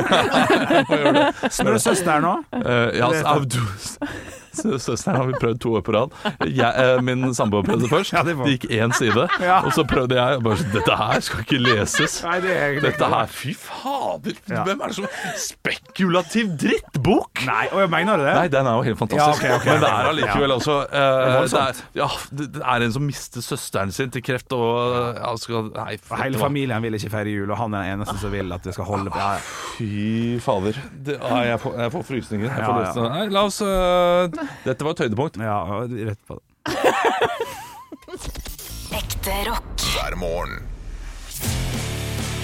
Smørsøster 1.51 2.21
nå? 2.25 2.35
Uh, 2.53 2.89
ja, 2.99 3.11
Er 4.75 4.79
Søsteren 4.83 5.17
har 5.17 5.27
vi 5.29 5.35
prøvd 5.41 5.61
to 5.63 5.75
år 5.79 5.83
på 5.85 5.95
rad. 5.95 6.15
Jeg, 6.49 6.71
eh, 6.81 7.03
min 7.05 7.35
samboer 7.35 7.65
prøvde 7.67 7.89
først. 7.91 8.15
Det 8.27 8.35
gikk 8.49 8.67
én 8.73 8.95
side. 8.97 9.27
Og 9.67 9.71
så 9.77 9.85
prøvde 9.89 10.19
jeg. 10.19 10.41
Bare, 10.45 10.59
sånn, 10.61 10.73
Dette 10.75 10.97
her 10.99 11.25
skal 11.25 11.45
ikke 11.45 11.61
leses. 11.63 12.17
Dette 12.85 13.11
her, 13.15 13.31
Fy 13.35 13.55
fader! 13.59 14.39
Hvem 14.49 14.85
er 14.85 14.93
det 14.93 14.99
som 14.99 15.09
Spekulativ 15.41 16.53
drittbok! 16.61 17.45
Nei, 17.49 17.67
og 17.73 17.83
jeg 17.85 17.93
mener 17.93 18.21
det. 18.21 18.33
Nei, 18.37 18.47
den 18.53 18.69
er 18.71 18.79
jo 18.79 18.85
helt 18.89 19.01
fantastisk. 19.01 19.45
Okay, 19.45 19.55
ok. 19.57 19.69
Men 19.71 19.83
det 19.85 19.91
er 19.91 20.11
allikevel 20.11 20.57
også 20.57 20.77
uh, 20.85 21.05
det, 21.45 21.61
er, 21.61 21.81
ja, 21.99 22.09
det, 22.41 22.49
er 22.63 22.87
en 22.87 22.95
som 22.95 23.07
mister 23.07 23.45
søsteren 23.45 23.93
sin 23.95 24.13
til 24.15 24.25
kreft 24.25 24.53
og 24.55 25.19
ja, 25.19 25.33
skal, 25.41 25.71
Nei, 25.75 25.97
for, 26.03 26.21
Hele 26.23 26.41
familien 26.41 26.85
vil 26.85 26.99
ikke 26.99 27.13
feire 27.13 27.35
jul, 27.35 27.51
og 27.51 27.59
han 27.61 27.75
er 27.75 27.89
den 27.89 27.99
eneste 27.99 28.17
som 28.23 28.33
vil 28.35 28.55
at 28.55 28.67
det 28.67 28.77
skal 28.77 28.89
holde 28.89 29.13
på. 29.15 29.21
Ja. 29.21 29.37
Fy 29.79 30.39
fader. 30.45 30.79
Det, 31.07 31.19
ah, 31.21 31.43
jeg, 31.47 31.61
får, 31.63 31.79
jeg 31.83 31.95
får 31.95 32.07
frysninger. 32.11 32.51
Jeg 32.51 32.69
får. 32.69 33.11
Nei, 33.15 33.27
la 33.35 33.45
oss 33.49 33.61
øh, 33.65 34.44
Dette 34.69 34.85
var 34.85 34.91
et 34.97 35.03
høydepunkt. 35.05 35.37
ja 35.41 35.59
rett 36.11 36.23
på 36.29 36.39
det. 36.39 36.45
Ekte 38.95 39.35
rock. 39.49 39.81
hver 39.95 40.15
morgen. 40.21 40.55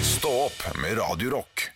Stå 0.05 0.31
opp 0.47 0.61
med 0.83 0.97
Radio 0.99 1.31
Rock. 1.37 1.67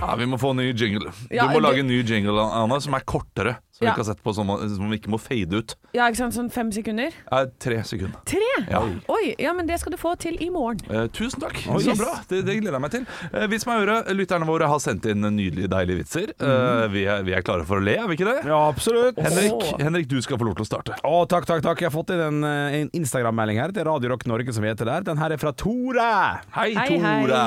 Ja, 0.00 0.14
Vi 0.16 0.26
må 0.26 0.38
få 0.40 0.50
en 0.50 0.56
ny 0.62 0.72
jingle. 0.72 1.12
Ja, 1.30 1.44
du 1.44 1.48
må 1.54 1.60
det- 1.60 1.66
lage 1.68 1.80
en 1.84 1.86
ny 1.86 2.02
jingle 2.02 2.40
Anna, 2.42 2.80
som 2.80 2.94
er 2.94 3.00
kortere. 3.06 3.56
Som 3.80 3.86
Ja. 3.86 3.94
vi 3.94 4.00
ikke 4.02 4.04
har 4.04 4.14
sett 4.14 4.22
på, 4.22 4.32
som, 4.34 4.46
som 4.76 4.90
vi 4.92 4.96
ikke 4.98 5.08
må 5.08 5.16
fade 5.18 5.56
ut. 5.56 5.72
Ja, 5.96 6.04
ikke 6.10 6.18
sant. 6.20 6.34
Sånn 6.36 6.50
fem 6.52 6.68
sekunder. 6.70 7.14
Eh, 7.32 7.46
tre 7.58 7.78
sekunder. 7.88 8.18
Tre! 8.28 8.48
Ja. 8.68 8.82
Oi, 9.08 9.30
ja, 9.40 9.54
men 9.56 9.64
det 9.66 9.78
skal 9.80 9.94
du 9.94 9.96
få 9.96 10.10
til 10.20 10.36
i 10.44 10.50
morgen. 10.52 10.82
Eh, 10.92 11.06
tusen 11.16 11.40
takk. 11.40 11.56
Oi. 11.64 11.78
Så 11.80 11.94
Yes. 11.94 11.98
bra. 12.02 12.18
Det, 12.28 12.42
det 12.44 12.58
gleder 12.60 12.76
jeg 12.76 12.82
meg 12.84 12.90
til. 12.92 13.06
Eh, 13.32 13.46
vits 13.48 13.64
meg 13.64 13.80
øret. 13.86 14.10
Lytterne 14.12 14.44
våre 14.44 14.68
har 14.68 14.82
sendt 14.84 15.06
inn 15.08 15.24
nydelige, 15.24 15.70
deilige 15.72 15.96
vitser. 16.02 16.28
Mhm. 16.36 16.50
Eh, 16.50 16.88
vi, 16.92 17.04
er, 17.08 17.22
vi 17.24 17.32
er 17.32 17.40
klare 17.46 17.64
for 17.64 17.80
å 17.80 17.84
le, 17.86 17.94
er 18.02 18.06
vi 18.10 18.18
ikke 18.18 18.28
det? 18.28 18.44
Ja, 18.50 18.58
absolutt. 18.68 19.16
Henrik. 19.16 19.64
Henrik, 19.80 20.10
du 20.12 20.20
skal 20.20 20.36
få 20.36 20.44
lov 20.50 20.58
til 20.60 20.66
å 20.66 20.68
starte. 20.68 21.00
Å, 21.00 21.24
takk, 21.32 21.48
takk, 21.48 21.64
takk. 21.64 21.80
Jeg 21.80 21.88
har 21.88 21.96
fått 21.96 22.12
inn 22.12 22.20
en, 22.20 22.44
eh, 22.44 22.76
en 22.82 22.92
Instagram-melding 23.00 23.62
her 23.64 23.72
til 23.72 23.88
Radio 23.88 24.12
Rock 24.12 24.26
Norge 24.28 24.52
som 24.52 24.62
heter 24.68 24.84
der. 24.92 25.08
Den 25.08 25.16
her 25.24 25.32
er 25.32 25.40
fra 25.40 25.52
Tore. 25.56 26.10
Hei, 26.52 26.74
Hei, 26.76 26.98
hei. 27.00 27.16
Tore. 27.24 27.40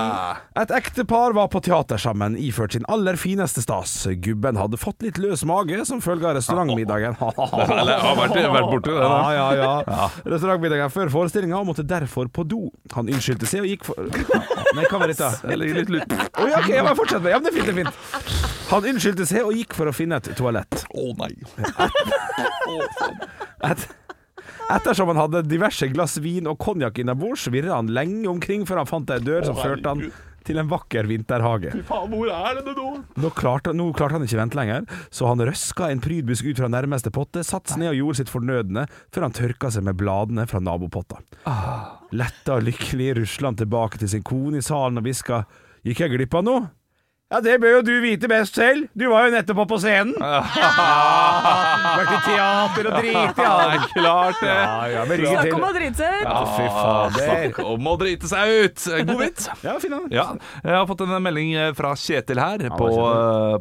Et 0.66 0.76
ektepar 0.82 1.38
var 1.38 1.48
på 1.54 1.62
teater 1.62 2.02
sammen, 2.02 2.34
iført 2.42 2.74
sin 2.74 2.90
aller 2.90 3.22
fineste 3.22 3.62
stas. 3.62 4.08
Gubben 4.18 4.58
hadde 4.58 4.82
fått 4.82 5.06
litt 5.06 5.22
løs 5.22 5.46
mage 5.46 5.86
som 5.86 6.02
følge 6.02 6.23
av 6.30 6.36
restaurantmiddagen. 6.38 7.16
Eller, 7.22 7.94
jeg 7.94 8.04
har 8.04 8.18
vært, 8.20 8.38
vært 8.56 8.70
borti 8.72 8.92
det. 8.92 9.00
Ja, 9.00 9.10
da. 9.14 9.32
ja, 9.38 9.72
ja. 9.88 10.10
Restaurantmiddagen 10.36 10.94
før 10.94 11.12
forestillinga 11.14 11.60
og 11.60 11.70
måtte 11.72 11.86
derfor 11.88 12.30
på 12.34 12.46
do. 12.48 12.62
Han 12.96 13.12
unnskyldte 13.12 13.50
seg 13.50 13.66
og 13.66 13.72
gikk 13.72 13.88
for 13.88 14.12
Nei, 14.78 14.86
hva 14.90 15.02
var 15.04 15.12
dette? 15.12 15.32
Litt 15.60 15.92
lyd. 15.94 16.14
Å 16.14 16.48
ja, 16.50 16.60
okay, 16.60 16.78
jeg 16.78 16.86
bare 16.86 16.98
fortsette 16.98 17.24
med 17.26 17.36
Ja, 17.36 17.42
det 17.44 17.52
er 17.52 17.58
fint, 17.58 17.68
det 17.70 17.74
er 17.74 17.80
fint. 17.84 18.54
Han 18.72 18.88
unnskyldte 18.94 19.28
seg 19.30 19.48
og 19.48 19.58
gikk 19.58 19.76
for 19.78 19.92
å 19.92 19.96
finne 19.96 20.18
et 20.22 20.32
toalett. 20.38 20.86
Å 20.90 21.10
nei. 21.20 21.34
Et, 23.70 23.86
ettersom 24.74 25.12
han 25.12 25.22
hadde 25.22 25.44
diverse 25.46 25.88
glass 25.94 26.18
vin 26.24 26.50
og 26.50 26.58
konjakk 26.64 27.04
innabords, 27.04 27.46
virra 27.54 27.78
han 27.78 27.92
lenge 27.94 28.28
omkring 28.32 28.66
før 28.70 28.82
han 28.82 28.90
fant 28.90 29.14
ei 29.14 29.22
dør 29.24 29.46
som 29.50 29.60
førte 29.60 29.94
han 29.94 30.08
til 30.48 30.60
en 30.62 30.70
vakker 30.72 31.08
vinterhage. 31.10 31.74
Fy 31.74 31.84
Faen, 31.88 32.12
hvor 32.14 32.30
er 32.34 32.62
det 32.62 32.76
nå? 32.78 32.90
Nå 33.24 33.32
klarte, 33.38 33.74
nå 33.76 33.90
klarte 33.96 34.18
han 34.18 34.28
ikke 34.28 34.40
vente 34.42 34.60
lenger, 34.60 34.88
så 35.14 35.32
han 35.32 35.44
røska 35.44 35.90
en 35.92 36.04
prydbusk 36.04 36.52
ut 36.52 36.62
fra 36.62 36.70
nærmeste 36.72 37.14
potte, 37.16 37.46
satte 37.48 37.74
seg 37.74 37.84
ned 37.84 37.94
og 37.94 38.00
gjorde 38.02 38.22
sitt 38.22 38.34
fornødne, 38.34 38.86
før 39.14 39.28
han 39.28 39.36
tørka 39.36 39.74
seg 39.74 39.88
med 39.88 40.00
bladene 40.00 40.48
fra 40.50 40.62
nabopotta. 40.64 41.22
Letta 42.14 42.60
og 42.60 42.68
lykkelig 42.68 43.14
rusla 43.22 43.52
han 43.52 43.60
tilbake 43.64 44.02
til 44.02 44.12
sin 44.12 44.26
kone 44.28 44.62
i 44.62 44.66
salen 44.66 45.02
og 45.02 45.08
hviska 45.08 45.44
Gikk 45.84 46.00
jeg 46.00 46.14
glipp 46.14 46.36
av 46.40 46.46
noe? 46.48 46.68
Ja, 47.34 47.40
det 47.42 47.56
bør 47.64 47.80
jo 47.80 47.82
du 47.82 47.94
vite 48.04 48.28
best 48.30 48.54
selv. 48.60 48.84
Du 48.94 49.08
var 49.10 49.24
jo 49.26 49.32
nettopp 49.34 49.64
på 49.72 49.78
scenen. 49.82 50.14
Vært 50.22 52.12
i 52.14 52.18
teater 52.28 52.90
og 52.92 52.98
driti 53.00 53.42
ja. 53.42 53.48
av. 53.50 53.88
klart 53.90 54.42
det. 54.44 54.52
Ja, 54.54 54.84
ja, 54.92 55.06
med 55.10 55.18
ryggen 55.18 55.40
Snakk 55.40 55.56
om 55.56 55.64
til. 55.64 55.66
å 55.66 55.72
drite 55.74 55.98
seg 55.98 56.14
ut! 56.14 56.28
Ja, 56.28 56.44
fy 56.52 56.68
fader. 56.76 57.32
Snakk 57.32 57.58
om 57.72 57.90
å 57.90 57.96
drite 58.04 58.30
seg 58.30 58.54
ut. 58.54 58.84
God 59.10 59.24
vits. 59.24 59.48
Ja, 59.66 59.74
fin 59.82 59.96
den. 59.96 60.06
Ja, 60.14 60.28
jeg 60.62 60.76
har 60.78 60.86
fått 60.92 61.02
en 61.08 61.16
melding 61.26 61.56
fra 61.80 61.96
Kjetil 61.98 62.42
her 62.44 62.68
på, 62.78 62.92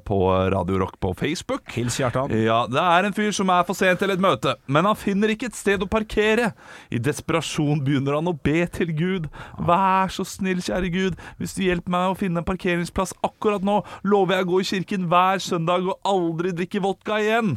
på 0.04 0.20
Radio 0.52 0.82
Rock 0.84 1.00
på 1.00 1.14
Facebook. 1.22 1.64
Hils 1.72 1.96
Kjartan. 1.96 2.36
Ja, 2.44 2.66
Det 2.68 2.84
er 2.84 3.08
en 3.08 3.16
fyr 3.16 3.32
som 3.32 3.54
er 3.56 3.64
for 3.64 3.78
sent 3.78 4.04
til 4.04 4.12
et 4.12 4.20
møte, 4.20 4.58
men 4.68 4.84
han 4.90 5.00
finner 5.00 5.32
ikke 5.32 5.48
et 5.48 5.56
sted 5.56 5.80
å 5.80 5.88
parkere. 5.88 6.52
I 6.92 7.00
desperasjon 7.00 7.80
begynner 7.88 8.20
han 8.20 8.28
å 8.28 8.36
be 8.36 8.66
til 8.76 8.92
Gud. 9.00 9.32
Vær 9.56 10.12
så 10.12 10.28
snill, 10.28 10.60
kjære 10.60 10.92
Gud, 10.92 11.18
hvis 11.40 11.56
du 11.56 11.64
hjelper 11.64 11.96
meg 11.96 12.12
å 12.12 12.20
finne 12.20 12.44
en 12.44 12.48
parkeringsplass 12.52 13.16
akkurat 13.24 13.61
nå, 13.66 13.80
lover 14.04 14.34
jeg 14.38 14.46
å 14.46 14.50
gå 14.52 14.60
i 14.62 14.68
kirken 14.72 15.08
hver 15.12 15.38
søndag 15.42 15.80
og 15.88 15.98
aldri 16.08 16.52
drikke 16.56 16.82
vodka 16.84 17.14
igjen. 17.22 17.56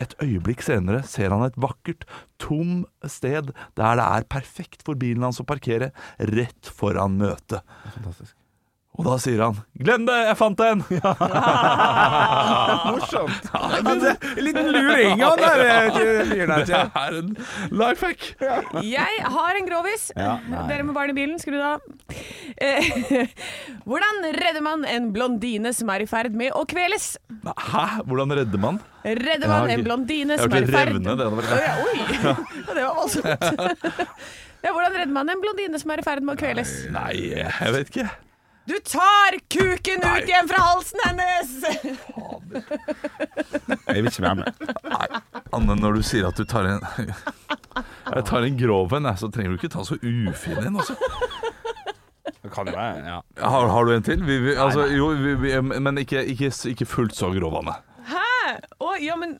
Et 0.00 0.14
øyeblikk 0.24 0.62
senere 0.64 1.02
ser 1.06 1.30
han 1.34 1.44
et 1.46 1.58
vakkert, 1.60 2.06
tom 2.40 2.84
sted 3.04 3.52
der 3.76 3.94
det 4.00 4.06
er 4.06 4.24
perfekt 4.32 4.82
for 4.86 4.94
bilen 4.98 5.22
hans 5.26 5.40
å 5.42 5.46
parkere 5.48 5.90
rett 6.18 6.70
foran 6.80 7.18
møtet. 7.20 7.60
Fantastisk. 7.94 8.34
Og 8.98 9.04
da 9.06 9.14
sier 9.22 9.38
han 9.40 9.54
'Glem 9.78 10.02
det, 10.04 10.16
jeg 10.26 10.36
fant 10.36 10.58
den'. 10.58 10.82
Morsomt. 12.90 13.44
Ja, 13.54 13.94
det- 13.94 14.16
En 14.36 14.44
liten 14.44 14.66
luring, 14.72 15.20
han 15.22 15.38
der 15.38 15.60
eh, 15.64 15.90
fyren 16.26 16.50
her. 16.50 16.64
Det 16.64 16.74
er 16.74 17.12
en 17.20 17.36
life 17.70 18.06
hack. 18.06 18.20
Jeg 18.82 19.22
har 19.36 19.54
en 19.60 19.66
grovis. 19.68 20.10
Ja. 20.16 20.38
Dere 20.68 20.82
med 20.82 20.94
barn 20.94 21.10
i 21.10 21.12
bilen, 21.16 21.38
skru 21.38 21.60
av. 21.62 21.80
Eh, 22.60 22.90
Hvordan 23.88 24.20
redder 24.36 24.62
man 24.64 24.84
en 24.84 25.10
blondine 25.14 25.72
som 25.76 25.90
er 25.94 26.04
i 26.04 26.08
ferd 26.10 26.34
med 26.36 26.52
å 26.56 26.64
kveles? 26.68 27.12
Hæ? 27.46 27.84
Hvordan 28.08 28.34
redder 28.36 28.60
man? 28.62 28.80
Redder 29.04 29.48
man 29.48 29.70
en 29.72 29.84
blondine 29.86 30.36
som 30.40 30.52
er 30.52 30.66
i 30.66 30.72
ferd 30.72 30.92
revne, 30.94 31.16
det 31.16 31.26
hadde 31.26 31.38
vært- 31.40 31.84
Oi! 31.86 31.98
Det 32.70 32.82
var 32.82 32.94
voldsomt. 33.00 33.44
Ja, 34.60 34.74
hvordan 34.76 34.92
redder 34.92 35.14
man 35.14 35.30
en 35.32 35.40
blondine 35.40 35.78
som 35.80 35.88
er 35.94 36.02
i 36.02 36.04
ferd 36.04 36.20
med 36.26 36.36
å 36.36 36.40
kveles? 36.42 36.74
Nei, 36.92 37.14
jeg 37.32 37.72
vet 37.78 37.88
ikke. 37.94 38.10
Du 38.68 38.74
tar 38.84 39.38
kuken 39.50 40.02
ut 40.04 40.28
igjen 40.28 40.46
fra 40.50 40.60
halsen 40.62 41.00
hennes! 41.06 41.54
Jeg 43.88 43.96
vil 43.96 44.10
ikke 44.10 44.22
være 44.26 44.34
med. 44.42 44.60
Nei, 44.84 45.08
Anne, 45.56 45.76
når 45.80 45.96
du 45.98 46.02
sier 46.06 46.28
at 46.28 46.36
du 46.38 46.44
tar 46.48 46.68
en 46.68 46.84
Jeg 47.00 48.24
tar 48.28 48.46
en 48.46 48.58
grov 48.60 48.92
en, 48.98 49.08
så 49.18 49.30
trenger 49.32 49.54
du 49.54 49.58
ikke 49.58 49.72
ta 49.72 49.82
så 49.86 49.96
ufin 49.98 50.60
en. 50.66 50.76
Også. 50.82 50.94
Det 52.40 52.52
kan 52.54 52.68
jo 52.68 52.72
være, 52.72 53.02
ja. 53.04 53.18
Har, 53.44 53.68
har 53.68 53.84
du 53.84 53.92
en 53.94 54.02
til? 54.06 54.22
Vi, 54.24 54.38
vi, 54.46 54.54
altså, 54.56 54.86
jo, 54.88 55.10
vi, 55.20 55.34
vi, 55.42 55.52
men 55.60 56.00
ikke, 56.00 56.24
ikke, 56.24 56.52
ikke 56.72 56.88
fullt 56.88 57.16
så 57.16 57.28
grovane. 57.34 57.74
Hæ? 58.08 58.56
Å, 58.80 58.94
ja, 59.02 59.18
men 59.20 59.36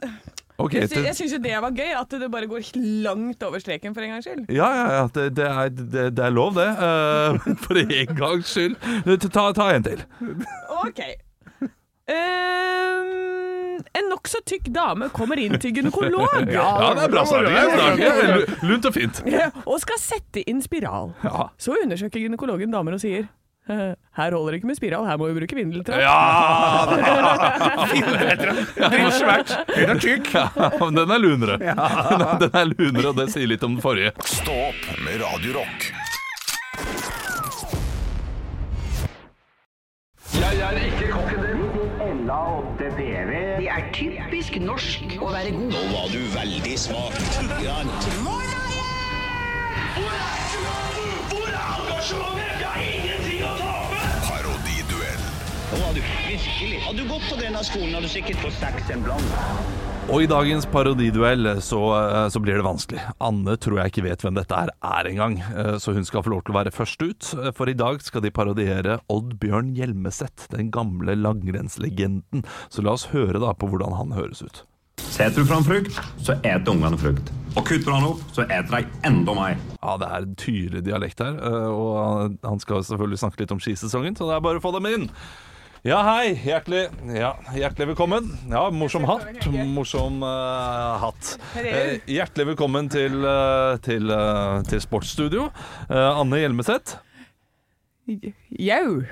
Okay, 0.60 0.82
Jeg, 0.82 0.90
sy 0.90 1.00
jeg 1.06 1.16
syns 1.16 1.32
jo 1.32 1.38
det 1.40 1.54
var 1.64 1.72
gøy, 1.72 1.92
at 1.96 2.14
det 2.20 2.28
bare 2.32 2.48
går 2.50 2.66
langt 3.06 3.44
over 3.46 3.62
streken 3.62 3.94
for 3.96 4.04
en 4.04 4.12
gangs 4.12 4.28
skyld. 4.28 4.44
ja, 4.52 4.68
ja, 4.76 4.86
ja 4.98 5.06
det, 5.14 5.24
det, 5.38 5.46
er, 5.48 5.72
det, 5.72 6.04
det 6.18 6.26
er 6.26 6.34
lov, 6.36 6.52
det. 6.58 6.68
Uh, 6.76 7.48
for 7.64 7.80
en 7.80 8.16
gangs 8.18 8.52
skyld. 8.52 8.76
Ta, 9.30 9.46
ta 9.56 9.70
en 9.72 9.88
til. 9.88 10.04
OK. 10.82 11.00
En 12.10 12.89
nokså 14.20 14.40
tykk 14.44 14.68
dame 14.74 15.08
kommer 15.16 15.38
inn 15.40 15.56
til 15.60 15.72
gynekolog 15.72 16.48
Ja, 16.52 16.92
det 16.94 17.04
er 17.06 17.12
bra 17.12 17.24
start. 17.24 17.44
Det 17.96 18.12
lu- 18.28 18.68
Lunt 18.68 18.84
og 18.86 18.94
fint. 18.94 19.22
og 19.64 19.80
skal 19.80 19.98
sette 19.98 20.42
inn 20.50 20.60
spiral. 20.62 21.12
Så 21.58 21.72
undersøker 21.82 22.20
gynekologen 22.20 22.70
damer 22.74 22.92
og 22.98 23.00
sier 23.00 23.28
«Eh, 23.70 23.92
her 24.16 24.32
holder 24.34 24.50
det 24.52 24.58
ikke 24.62 24.66
med 24.70 24.76
spiral, 24.80 25.04
her 25.06 25.18
må 25.20 25.28
vi 25.30 25.36
bruke 25.36 25.54
vindeltrapp. 25.54 26.00
Ja! 26.02 26.16
Dritsvært. 28.90 29.52
Den 29.76 29.92
er 29.94 30.00
tykk. 30.00 30.32
ja 30.34 30.48
men 30.80 30.96
den 30.98 31.10
er 31.14 31.22
lunere. 31.22 31.58
Den, 31.60 31.78
er, 31.78 32.38
den 32.42 32.56
er 32.62 32.72
lunere, 32.72 33.08
og 33.12 33.20
det 33.20 33.28
sier 33.34 33.46
litt 33.52 33.62
om 33.66 33.76
den 33.76 33.84
forrige. 33.84 34.10
Stå 34.26 34.56
opp 34.72 34.88
med 35.04 35.20
Radio 35.22 35.60
norsk 44.60 45.16
å 45.20 45.30
være 45.32 45.50
god. 45.56 45.72
Nå 45.72 45.82
var 45.94 46.08
du 46.12 46.20
veldig 46.34 46.76
smak. 46.78 47.16
Hvor 51.30 51.50
er 51.50 51.68
engasjementet? 51.80 52.56
Vi 52.60 52.64
har 52.64 52.80
ingenting 52.92 53.44
å 53.44 53.54
tape! 53.58 53.79
Parodiduell. 55.70 55.80
Nå 55.80 55.94
du 55.94 56.00
virkelig. 56.02 56.80
Hadde 56.84 57.04
du 57.04 57.08
gått 57.10 57.28
på 57.30 57.36
denne 57.40 57.62
skolen, 57.66 57.94
hadde 57.94 58.08
du 58.08 58.12
sikkert 58.12 58.42
fått 58.42 58.56
seks 58.58 58.90
en 58.90 59.04
blant. 59.06 59.78
Og 60.10 60.24
i 60.24 60.26
dagens 60.26 60.64
parodiduell 60.66 61.46
så, 61.62 61.78
eh, 61.94 62.28
så 62.34 62.40
blir 62.42 62.56
det 62.58 62.64
vanskelig. 62.66 63.00
Anne 63.22 63.54
tror 63.56 63.78
jeg 63.78 63.92
ikke 63.92 64.02
vet 64.08 64.22
hvem 64.24 64.34
dette 64.34 64.50
er, 64.58 64.70
er 64.82 65.04
engang, 65.06 65.36
eh, 65.38 65.76
så 65.78 65.94
hun 65.94 66.04
skal 66.04 66.22
få 66.26 66.32
lov 66.32 66.42
til 66.44 66.54
å 66.54 66.58
være 66.64 66.72
først 66.74 67.02
ut. 67.06 67.28
Eh, 67.38 67.52
For 67.52 67.68
i 67.70 67.74
dag 67.74 68.02
skal 68.02 68.20
de 68.22 68.30
parodiere 68.30 68.98
Odd-Bjørn 69.08 69.76
Hjelmeset, 69.76 70.48
den 70.50 70.70
gamle 70.72 71.14
langrennslegenden. 71.14 72.42
Så 72.68 72.82
la 72.82 72.92
oss 72.92 73.06
høre 73.12 73.38
da 73.38 73.52
på 73.54 73.68
hvordan 73.70 73.94
han 73.96 74.10
høres 74.18 74.42
ut. 74.42 74.62
Setter 74.98 75.42
du 75.42 75.46
fram 75.46 75.62
frukt, 75.64 75.92
så 76.20 76.34
eter 76.42 76.72
ungene 76.72 76.98
frukt. 76.98 77.30
Og 77.56 77.64
kutter 77.64 77.92
han 77.92 78.04
opp, 78.04 78.20
så 78.34 78.42
eter 78.50 78.80
de 78.82 78.86
enda 79.04 79.34
mer. 79.34 79.56
Ja, 79.82 79.96
det 79.96 80.08
er 80.10 80.16
en 80.26 80.34
tydelig 80.34 80.82
dialekt 80.84 81.18
her, 81.20 81.38
og 81.70 82.20
han- 82.20 82.38
han 82.44 82.58
skal 82.58 82.82
selvfølgelig 82.82 83.18
snakke 83.18 83.40
litt 83.40 83.52
om 83.52 83.58
skisesongen, 83.58 84.16
så 84.16 84.26
det 84.28 84.36
er 84.36 84.40
bare 84.40 84.58
å 84.58 84.62
få 84.62 84.72
dem 84.72 84.86
inn. 84.86 85.10
Ja, 85.80 86.02
hei. 86.04 86.34
Hjertelig, 86.36 86.90
ja, 87.16 87.30
hjertelig 87.56 87.94
velkommen. 87.94 88.26
Ja, 88.50 88.66
morsom 88.68 89.06
hatt. 89.08 89.46
Morsom 89.48 90.18
uh, 90.20 90.98
hatt. 91.00 91.30
Eh, 91.56 92.02
hjertelig 92.04 92.50
velkommen 92.50 92.90
til, 92.92 93.16
uh, 93.24 93.78
til, 93.80 94.12
uh, 94.12 94.60
til 94.68 94.82
Sportsstudio. 94.84 95.46
Anne 95.88 96.42
Hjelmeset. 96.42 96.98
Jau. 98.60 99.06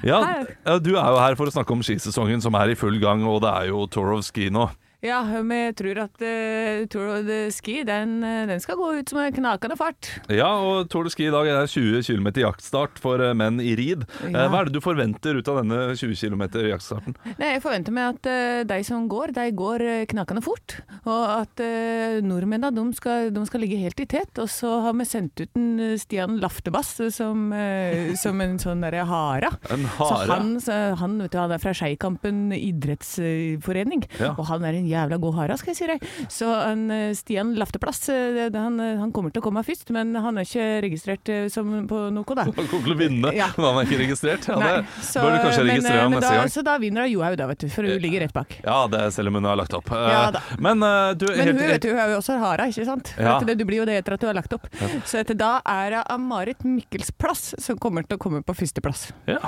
Ja, 0.00 0.22
ja, 0.64 0.78
du 0.80 0.94
er 0.94 1.12
jo 1.12 1.20
her 1.20 1.36
for 1.36 1.50
å 1.50 1.52
snakke 1.52 1.76
om 1.76 1.84
skisesongen 1.84 2.40
som 2.40 2.56
er 2.56 2.72
i 2.72 2.78
full 2.78 2.96
gang, 3.02 3.26
og 3.28 3.42
det 3.44 3.52
er 3.52 3.68
jo 3.74 3.84
Tour 3.92 4.16
of 4.16 4.24
Ski 4.24 4.48
nå. 4.54 4.64
Ja, 4.98 5.20
vi 5.46 5.58
tror 5.78 5.98
at 6.02 6.18
uh, 6.26 6.80
Tour 6.90 7.20
de 7.22 7.36
Ski 7.54 7.84
den, 7.86 8.16
eh, 8.26 8.48
den 8.50 8.58
skal 8.58 8.74
gå 8.80 8.88
ut 8.98 9.10
som 9.12 9.20
en 9.22 9.30
knakende 9.36 9.76
fart. 9.78 10.08
Ja, 10.26 10.48
og 10.58 10.88
Tour 10.90 11.06
de 11.06 11.12
Ski 11.14 11.28
i 11.28 11.30
dag 11.30 11.46
er 11.46 11.68
20 11.70 12.00
km 12.02 12.26
jaktstart 12.42 12.98
for 12.98 13.22
eh, 13.22 13.30
menn 13.38 13.60
i 13.62 13.76
rid. 13.78 14.02
Eh, 14.24 14.32
Ja. 14.34 14.48
Hva 14.50 14.64
er 14.64 14.66
det 14.66 14.74
du 14.74 14.80
forventer 14.82 15.38
ut 15.38 15.46
av 15.52 15.60
denne 15.60 15.94
20 15.94 16.18
km 16.18 16.42
jaktstarten? 16.66 17.14
Nei, 17.38 17.52
jeg 17.54 17.62
forventer 17.62 17.94
meg 17.94 18.16
at 18.16 18.26
uh, 18.26 18.64
de 18.72 18.78
som 18.88 19.06
går, 19.10 19.30
de 19.38 19.44
går 19.60 19.84
eh, 19.86 20.02
knakende 20.10 20.42
fort. 20.42 20.74
Og 21.04 21.22
at 21.44 21.62
uh, 21.62 22.18
nordmennene 22.26 22.72
de 22.74 22.84
skal, 22.98 23.30
de 23.34 23.46
skal 23.46 23.62
ligge 23.62 23.78
helt 23.78 24.02
i 24.02 24.08
tet. 24.10 24.34
Og 24.42 24.50
så 24.50 24.80
har 24.82 24.98
vi 24.98 25.06
sendt 25.06 25.38
ut 25.44 25.54
en 25.62 25.70
eh, 25.78 25.94
Stian 26.02 26.40
Laftebass 26.42 26.96
som, 27.14 27.46
uh, 27.54 28.10
som 28.18 28.42
en 28.42 28.58
sånn 28.58 28.82
derre 28.82 29.06
hare. 29.06 29.54
En 29.78 29.86
Så 29.94 30.10
han, 30.34 30.52
så 30.64 30.74
han, 30.98 31.16
du, 31.22 31.38
han 31.38 31.54
er 31.54 31.62
fra 31.62 31.70
Skeikampen 31.76 32.48
idrettsforening, 32.58 34.02
Ja. 34.18 34.34
og 34.34 34.46
han 34.50 34.66
er 34.66 34.74
en 34.80 34.87
jævla 34.90 35.18
god 35.20 35.34
hara, 35.38 35.56
skal 35.60 35.72
jeg 35.74 35.78
si 35.78 35.86
deg. 35.90 36.04
Så 36.32 36.48
han, 36.52 36.84
eh, 36.90 37.12
Stian 37.18 37.54
Lafteplass, 37.58 38.08
eh, 38.12 38.48
han, 38.54 38.78
eh, 38.80 38.96
han 39.00 39.12
kommer 39.12 39.32
til 39.34 39.42
å 39.42 39.46
komme 39.48 39.62
først, 39.66 39.90
men 39.94 40.14
han 40.14 40.38
er 40.38 40.46
ikke 40.48 40.66
registrert 40.86 41.32
som 41.52 41.70
på 41.90 42.00
noe, 42.14 42.36
da. 42.38 42.44
Han 42.48 42.54
kommer 42.68 42.86
til 42.88 42.94
å 42.94 42.98
vinne, 42.98 43.32
Ja. 43.36 43.50
men 43.58 43.66
han 43.68 43.80
er 43.82 43.88
ikke 43.90 44.00
registrert. 44.04 44.48
Ja, 44.48 44.58
Nei, 44.58 44.72
det 44.82 45.04
så- 45.04 45.22
bør 45.24 45.36
du 45.36 45.38
kanskje 45.46 45.66
registrere 45.68 46.00
ham 46.02 46.12
neste 46.16 46.28
da, 46.28 46.36
gang. 46.40 46.52
Så 46.56 46.64
da 46.64 46.78
vinner 46.78 47.08
Johaug, 47.10 47.36
da, 47.40 47.46
vet 47.52 47.58
du, 47.64 47.68
for 47.72 47.82
hun 47.88 48.00
ligger 48.02 48.24
rett 48.26 48.32
bak. 48.36 48.58
Ja, 48.64 48.78
det 48.88 49.00
er 49.06 49.10
selv 49.14 49.28
om 49.32 49.34
hun 49.40 49.44
har 49.50 49.56
lagt 49.60 49.74
opp. 49.76 49.90
Ja. 49.90 50.32
Men 50.58 50.80
du 51.18 51.26
Men 51.28 51.52
hun 51.54 51.62
vet 51.68 51.82
du, 51.82 51.90
hun 51.92 51.98
er 51.98 52.14
jo 52.14 52.18
også 52.22 52.38
hara, 52.40 52.68
ikke 52.70 52.86
sant? 52.88 53.14
Ja. 53.18 53.38
det, 53.40 53.58
du 53.58 53.64
blir 53.68 53.82
jo 53.82 53.88
det 53.88 54.00
etter 54.02 54.14
at 54.16 54.20
du 54.20 54.26
har 54.30 54.34
lagt 54.38 54.52
opp. 54.56 54.66
Så 55.04 55.20
etter 55.20 55.36
da 55.38 55.60
er 55.66 55.90
det 55.98 56.18
Marit 56.20 56.64
Mikkels 56.64 57.10
plass 57.16 57.54
som 57.58 57.78
kommer 57.78 58.06
til 58.06 58.18
å 58.18 58.22
komme 58.22 58.42
på 58.44 58.54
førsteplass. 58.56 59.10
Ja. 59.28 59.38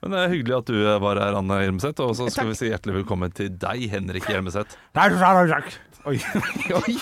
Men 0.00 0.14
det 0.14 0.20
er 0.20 0.30
hyggelig 0.32 0.56
at 0.56 0.70
du 0.70 0.76
var 1.04 1.20
her, 1.20 1.36
Anne 1.36 1.58
Hjelmeset. 1.60 2.00
Og 2.00 2.14
så 2.16 2.30
skal 2.30 2.46
Takk. 2.46 2.52
vi 2.54 2.58
si 2.60 2.70
hjertelig 2.70 3.00
velkommen 3.02 3.34
til 3.36 3.50
deg, 3.60 3.84
Henrik 3.92 4.28
Hjelmeset. 4.30 4.78
Oi. 6.08 6.16
Oi. 6.80 6.94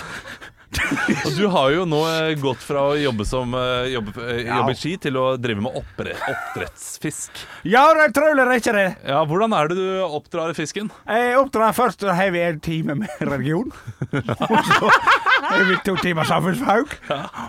Og 0.69 1.31
du 1.33 1.45
har 1.49 1.71
jo 1.73 1.85
nå 1.89 1.99
eh, 2.05 2.35
gått 2.39 2.61
fra 2.61 2.83
å 2.91 2.97
jobbe 2.99 3.25
som 3.25 3.53
eh, 3.57 3.89
jobbe, 3.95 4.13
eh, 4.21 4.41
jobbe 4.45 4.73
i 4.75 4.77
ski 4.77 4.91
til 5.01 5.17
å 5.17 5.25
drive 5.41 5.63
med 5.65 5.75
oppre, 5.79 6.13
oppdrettsfisk. 6.29 7.41
Ja, 7.65 7.87
det 7.97 8.03
er 8.05 8.11
utrolig, 8.13 8.43
er 8.45 8.61
ikke 8.61 8.75
det? 8.77 8.85
Ja, 9.09 9.23
Hvordan 9.29 9.55
er 9.57 9.71
det 9.71 9.79
du 9.79 9.87
oppdrar 10.05 10.53
fisken? 10.57 10.91
Jeg 11.09 11.39
oppdrar 11.39 11.73
først, 11.77 12.05
har 12.05 12.29
vi 12.35 12.43
en 12.45 12.59
time 12.63 12.95
med 13.01 13.09
religion. 13.31 13.73
Og 14.13 14.69
så 14.69 14.91
har 15.49 15.65
vi 15.71 15.79
to 15.87 15.95
timer 16.03 16.27
samfunnsfag. 16.29 16.93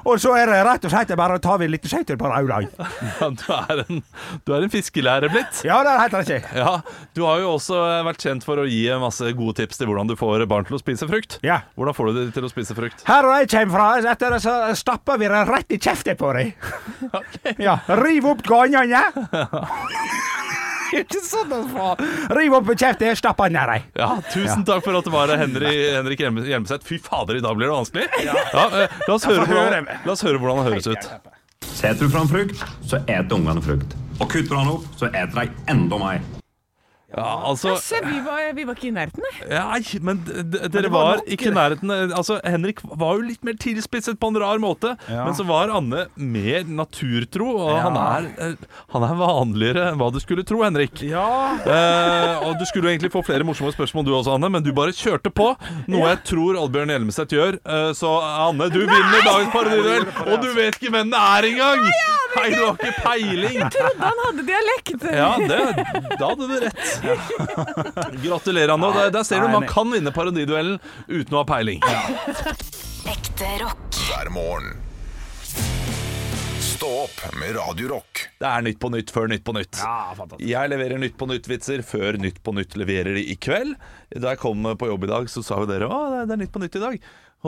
Og 0.08 0.16
så 0.22 0.32
er 0.40 0.48
det 0.50 0.62
rett 0.66 0.88
og 0.88 0.94
slett 0.94 1.12
bare 1.20 1.36
å 1.36 1.42
ta 1.44 1.58
vi 1.60 1.68
litt 1.68 1.88
skøyter 1.90 2.16
på 2.20 2.30
Rauland. 2.32 2.72
Ja, 3.20 3.28
du, 3.36 3.44
er 3.52 3.82
en, 3.84 4.00
du 4.46 4.54
er 4.56 4.64
en 4.64 4.72
fiskelærer 4.72 5.32
blitt. 5.32 5.60
Ja, 5.66 5.82
det 5.84 5.96
heter 6.00 6.24
det 6.24 6.40
ikke. 6.40 6.54
Ja, 6.56 6.72
Du 7.16 7.24
har 7.26 7.42
jo 7.42 7.52
også 7.58 7.76
vært 8.06 8.24
kjent 8.24 8.46
for 8.46 8.62
å 8.62 8.66
gi 8.68 8.86
masse 9.02 9.28
gode 9.36 9.58
tips 9.60 9.80
til 9.80 9.90
hvordan 9.90 10.08
du 10.08 10.16
får 10.18 10.46
barn 10.50 10.64
til 10.68 10.78
å 10.78 10.80
spise 10.80 11.08
frukt. 11.10 11.36
Ja. 11.44 11.60
Hvordan 11.76 11.96
får 11.98 12.10
du 12.10 12.20
dem 12.22 12.32
til 12.38 12.48
å 12.48 12.52
spise 12.52 12.76
frukt? 12.78 13.04
Her 13.10 13.26
og 13.26 13.32
jeg 13.40 13.48
kommer 13.50 13.74
fra, 13.74 14.12
etter 14.12 14.36
det 14.36 14.40
så 14.44 14.52
stapper 14.78 15.18
vi 15.18 15.26
det 15.32 15.40
rett 15.48 15.74
i 15.74 15.78
kjeften 15.82 16.18
på 16.20 16.30
dem. 16.36 16.52
Ja, 17.58 17.80
riv 17.98 18.28
opp 18.30 18.44
ganene! 18.46 19.00
Ikke 20.90 21.20
sånn, 21.22 21.52
altså. 21.54 21.92
Riv 22.34 22.54
opp 22.58 22.70
kjeften, 22.74 23.14
stapp 23.18 23.38
den 23.44 23.54
ned 23.54 23.70
dem. 23.70 23.84
Ja, 24.00 24.08
Tusen 24.32 24.64
takk 24.66 24.82
for 24.86 24.98
at 24.98 25.06
du 25.06 25.12
var 25.14 25.30
det, 25.30 25.36
Henry, 25.42 25.74
Henrik 25.94 26.22
Hjelm- 26.24 26.42
Hjelmeset. 26.46 26.86
Fy 26.86 26.98
fader, 27.02 27.38
i 27.38 27.44
dag 27.44 27.54
blir 27.58 27.70
det 27.70 27.76
vanskelig. 27.76 28.08
Ja, 28.26 28.34
eh, 28.66 28.98
la, 29.06 29.14
oss 29.14 29.26
høre. 29.28 29.46
hvordan, 29.46 29.86
la 30.06 30.14
oss 30.16 30.24
høre 30.26 30.42
hvordan 30.42 30.62
det 30.64 30.72
høres 30.72 30.90
ut. 30.90 31.30
Setter 31.70 32.06
du 32.06 32.10
fram 32.12 32.28
frukt, 32.30 32.62
så 32.90 32.98
eter 33.06 33.38
ungene 33.38 33.62
frukt. 33.62 33.94
Og 34.20 34.26
kutter 34.28 34.50
du 34.50 34.58
den 34.58 34.74
opp, 34.74 34.90
så 35.00 35.10
eter 35.14 35.44
de 35.44 35.48
enda 35.70 35.98
mer. 36.02 36.22
Ja, 37.10 37.42
altså 37.50 37.72
Se, 37.82 37.98
vi 38.06 38.20
var, 38.22 38.38
vi 38.54 38.64
var 38.68 38.76
ikke 38.78 38.86
i 38.86 38.92
nærheten, 38.94 39.24
nei. 39.24 39.48
Nei, 39.50 39.80
men 40.06 40.20
dere 40.26 40.68
det 40.70 40.90
var 40.94 41.16
var 41.16 41.22
ikke 41.26 41.48
i 41.50 41.54
nærheten 41.56 41.90
Altså, 42.14 42.36
Henrik 42.46 42.82
var 42.86 43.18
jo 43.18 43.24
litt 43.26 43.42
mer 43.46 43.56
tilspisset 43.58 44.20
på 44.22 44.30
en 44.30 44.38
rar 44.38 44.60
måte, 44.62 44.92
Ja. 45.10 45.24
men 45.26 45.34
så 45.34 45.42
var 45.48 45.72
Anne 45.74 46.04
mer 46.14 46.68
naturtro, 46.70 47.48
og 47.64 47.80
han, 47.82 47.98
er, 47.98 48.28
eh, 48.38 48.54
han 48.94 49.06
er 49.08 49.16
vanligere 49.18 49.88
enn 49.90 49.98
hva 49.98 50.12
du 50.14 50.20
skulle 50.22 50.44
tro, 50.46 50.62
Henrik. 50.62 51.02
Ja. 51.02 51.26
Eh, 51.66 52.46
og 52.46 52.54
Du 52.60 52.64
skulle 52.68 52.86
jo 52.86 52.94
egentlig 52.94 53.10
få 53.14 53.24
flere 53.26 53.42
morsomme 53.48 53.72
spørsmål 53.74 54.06
du 54.06 54.12
også, 54.14 54.36
Anne, 54.38 54.50
men 54.52 54.62
du 54.62 54.70
bare 54.76 54.94
kjørte 54.94 55.32
på. 55.34 55.50
Noe 55.90 56.12
jeg 56.12 56.22
tror 56.30 56.60
Oddbjørn 56.62 56.94
Hjelmeset 56.94 57.34
gjør. 57.34 57.58
Eh, 57.64 57.90
så 57.98 58.14
Anne, 58.22 58.70
du 58.70 58.80
vinner 58.84 59.26
dagens 59.26 59.50
parodiduell, 59.54 60.06
og 60.28 60.42
du 60.46 60.50
vet 60.54 60.78
ikke 60.78 60.94
hvem 60.94 61.10
det 61.10 61.18
er 61.26 61.50
engang! 61.50 61.86
Nei, 62.30 62.50
du 62.54 62.60
har 62.62 62.76
ikke 62.78 62.92
peiling! 63.02 63.56
Jeg 63.58 63.72
Trodde 63.74 64.06
han 64.06 64.20
hadde 64.22 64.42
dialekt. 64.46 65.06
Ja, 65.10 65.30
det, 65.50 65.56
da 66.20 66.28
hadde 66.30 66.46
du 66.46 66.54
rett. 66.62 66.84
Gratulerer, 68.24 68.72
Anne. 68.74 68.90
Der, 68.96 69.10
der 69.14 69.24
ser 69.24 69.40
du 69.44 69.48
man 69.52 69.66
kan 69.70 69.90
vinne 69.92 70.12
parodiduellen 70.14 70.78
uten 71.08 71.34
å 71.36 71.42
ha 71.42 71.46
peiling. 71.48 71.80
Ekte 73.10 73.50
rock. 73.62 74.00
hver 74.10 74.30
morgen. 74.34 74.76
Stå 76.60 76.88
opp 77.04 77.22
med 77.36 77.56
Radio 77.58 77.88
Rock. 77.92 78.22
Det 78.40 78.48
er 78.48 78.62
Nytt 78.64 78.78
på 78.80 78.88
Nytt 78.92 79.10
før 79.12 79.28
Nytt 79.28 79.42
på 79.44 79.52
Nytt. 79.52 79.80
Ja, 79.82 80.14
fantastisk. 80.16 80.46
Jeg 80.48 80.70
leverer 80.72 81.00
Nytt 81.02 81.16
på 81.20 81.26
Nytt-vitser 81.28 81.82
før 81.84 82.16
Nytt 82.20 82.38
på 82.46 82.54
Nytt 82.56 82.76
leverer 82.80 83.16
de 83.18 83.24
i 83.28 83.36
kveld. 83.36 83.74
Da 84.16 84.32
jeg 84.32 84.40
kom 84.40 84.64
på 84.80 84.88
jobb 84.88 85.04
i 85.04 85.10
dag, 85.10 85.28
så 85.32 85.42
sa 85.44 85.58
jo 85.60 85.68
dere 85.68 85.90
å, 85.92 85.98
er- 86.22 86.24
det 86.30 86.36
er 86.38 86.40
Nytt 86.44 86.54
på 86.54 86.62
Nytt 86.62 86.78
i 86.80 86.84
dag. 86.86 86.96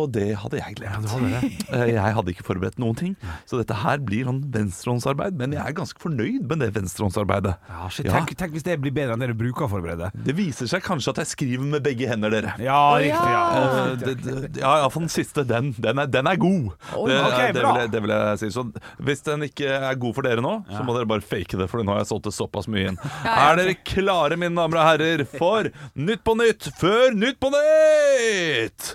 Og 0.00 0.07
det 0.14 0.31
hadde 0.40 0.57
jeg 0.57 0.76
glemt. 0.78 1.11
Eh, 1.72 1.88
Jeg 1.92 2.14
hadde 2.16 2.33
ikke 2.33 2.44
forberedt 2.44 2.78
noen 2.81 2.96
ting. 2.96 3.12
Så 3.48 3.59
dette 3.61 3.76
her 3.83 4.00
blir 4.05 4.24
sånn 4.28 4.38
venstrehåndsarbeid. 4.52 5.37
Men 5.40 5.52
jeg 5.57 5.61
er 5.68 5.74
ganske 5.76 6.00
fornøyd 6.00 6.46
med 6.48 6.61
det 6.64 6.70
venstrehåndsarbeidet. 6.76 7.55
Ja, 7.68 7.88
shit, 7.92 8.07
Ja. 8.09 8.14
tenk, 8.18 8.33
tenk 8.40 8.52
hvis 8.57 8.64
det 8.66 8.78
blir 8.81 8.92
bedre 8.96 9.14
enn 9.16 9.20
det 9.24 9.28
du 9.33 9.37
bruker 9.37 9.66
å 9.66 9.70
forberede. 9.72 10.09
Det 10.14 10.35
viser 10.37 10.68
seg 10.70 10.83
kanskje 10.85 11.12
at 11.12 11.20
jeg 11.22 11.31
skriver 11.33 11.68
med 11.74 11.85
begge 11.85 12.09
hender, 12.09 12.33
dere. 12.33 12.55
Ja, 12.61 12.78
riktig, 13.00 13.33
ja. 13.37 13.42
Eh, 13.61 13.96
det, 14.02 14.14
det, 14.24 14.61
ja, 14.62 14.72
iallfall 14.83 15.05
den 15.07 15.12
siste. 15.12 15.44
Den, 15.48 15.72
den, 15.76 16.00
er, 16.05 16.09
den 16.12 16.28
er 16.33 16.40
god. 16.40 16.72
det, 17.09 17.18
ok, 17.20 17.40
det, 17.52 17.64
vil 17.66 17.81
jeg, 17.83 17.92
det 17.96 18.02
vil 18.07 18.14
jeg 18.16 18.40
si. 18.44 18.50
Så 18.57 18.66
hvis 19.09 19.24
den 19.28 19.46
ikke 19.48 19.76
er 19.92 20.00
god 20.07 20.16
for 20.18 20.28
dere 20.28 20.44
nå, 20.44 20.55
så 20.72 20.85
må 20.88 20.96
dere 20.96 21.09
bare 21.12 21.24
fake 21.24 21.61
det, 21.61 21.68
for 21.72 21.85
nå 21.85 21.92
har 21.96 22.02
jeg 22.05 22.11
solgt 22.14 22.28
det 22.31 22.35
såpass 22.37 22.68
mye 22.72 22.92
inn. 22.94 23.00
Er 23.42 23.57
dere 23.61 23.76
klare, 23.85 24.37
mine 24.40 24.57
damer 24.57 24.81
og 24.83 24.88
herrer, 24.92 25.24
for 25.37 25.68
Nytt 26.00 26.24
på 26.24 26.37
Nytt 26.40 26.68
før 26.81 27.12
Nytt 27.16 27.40
på 27.42 27.52
Nytt? 27.55 28.92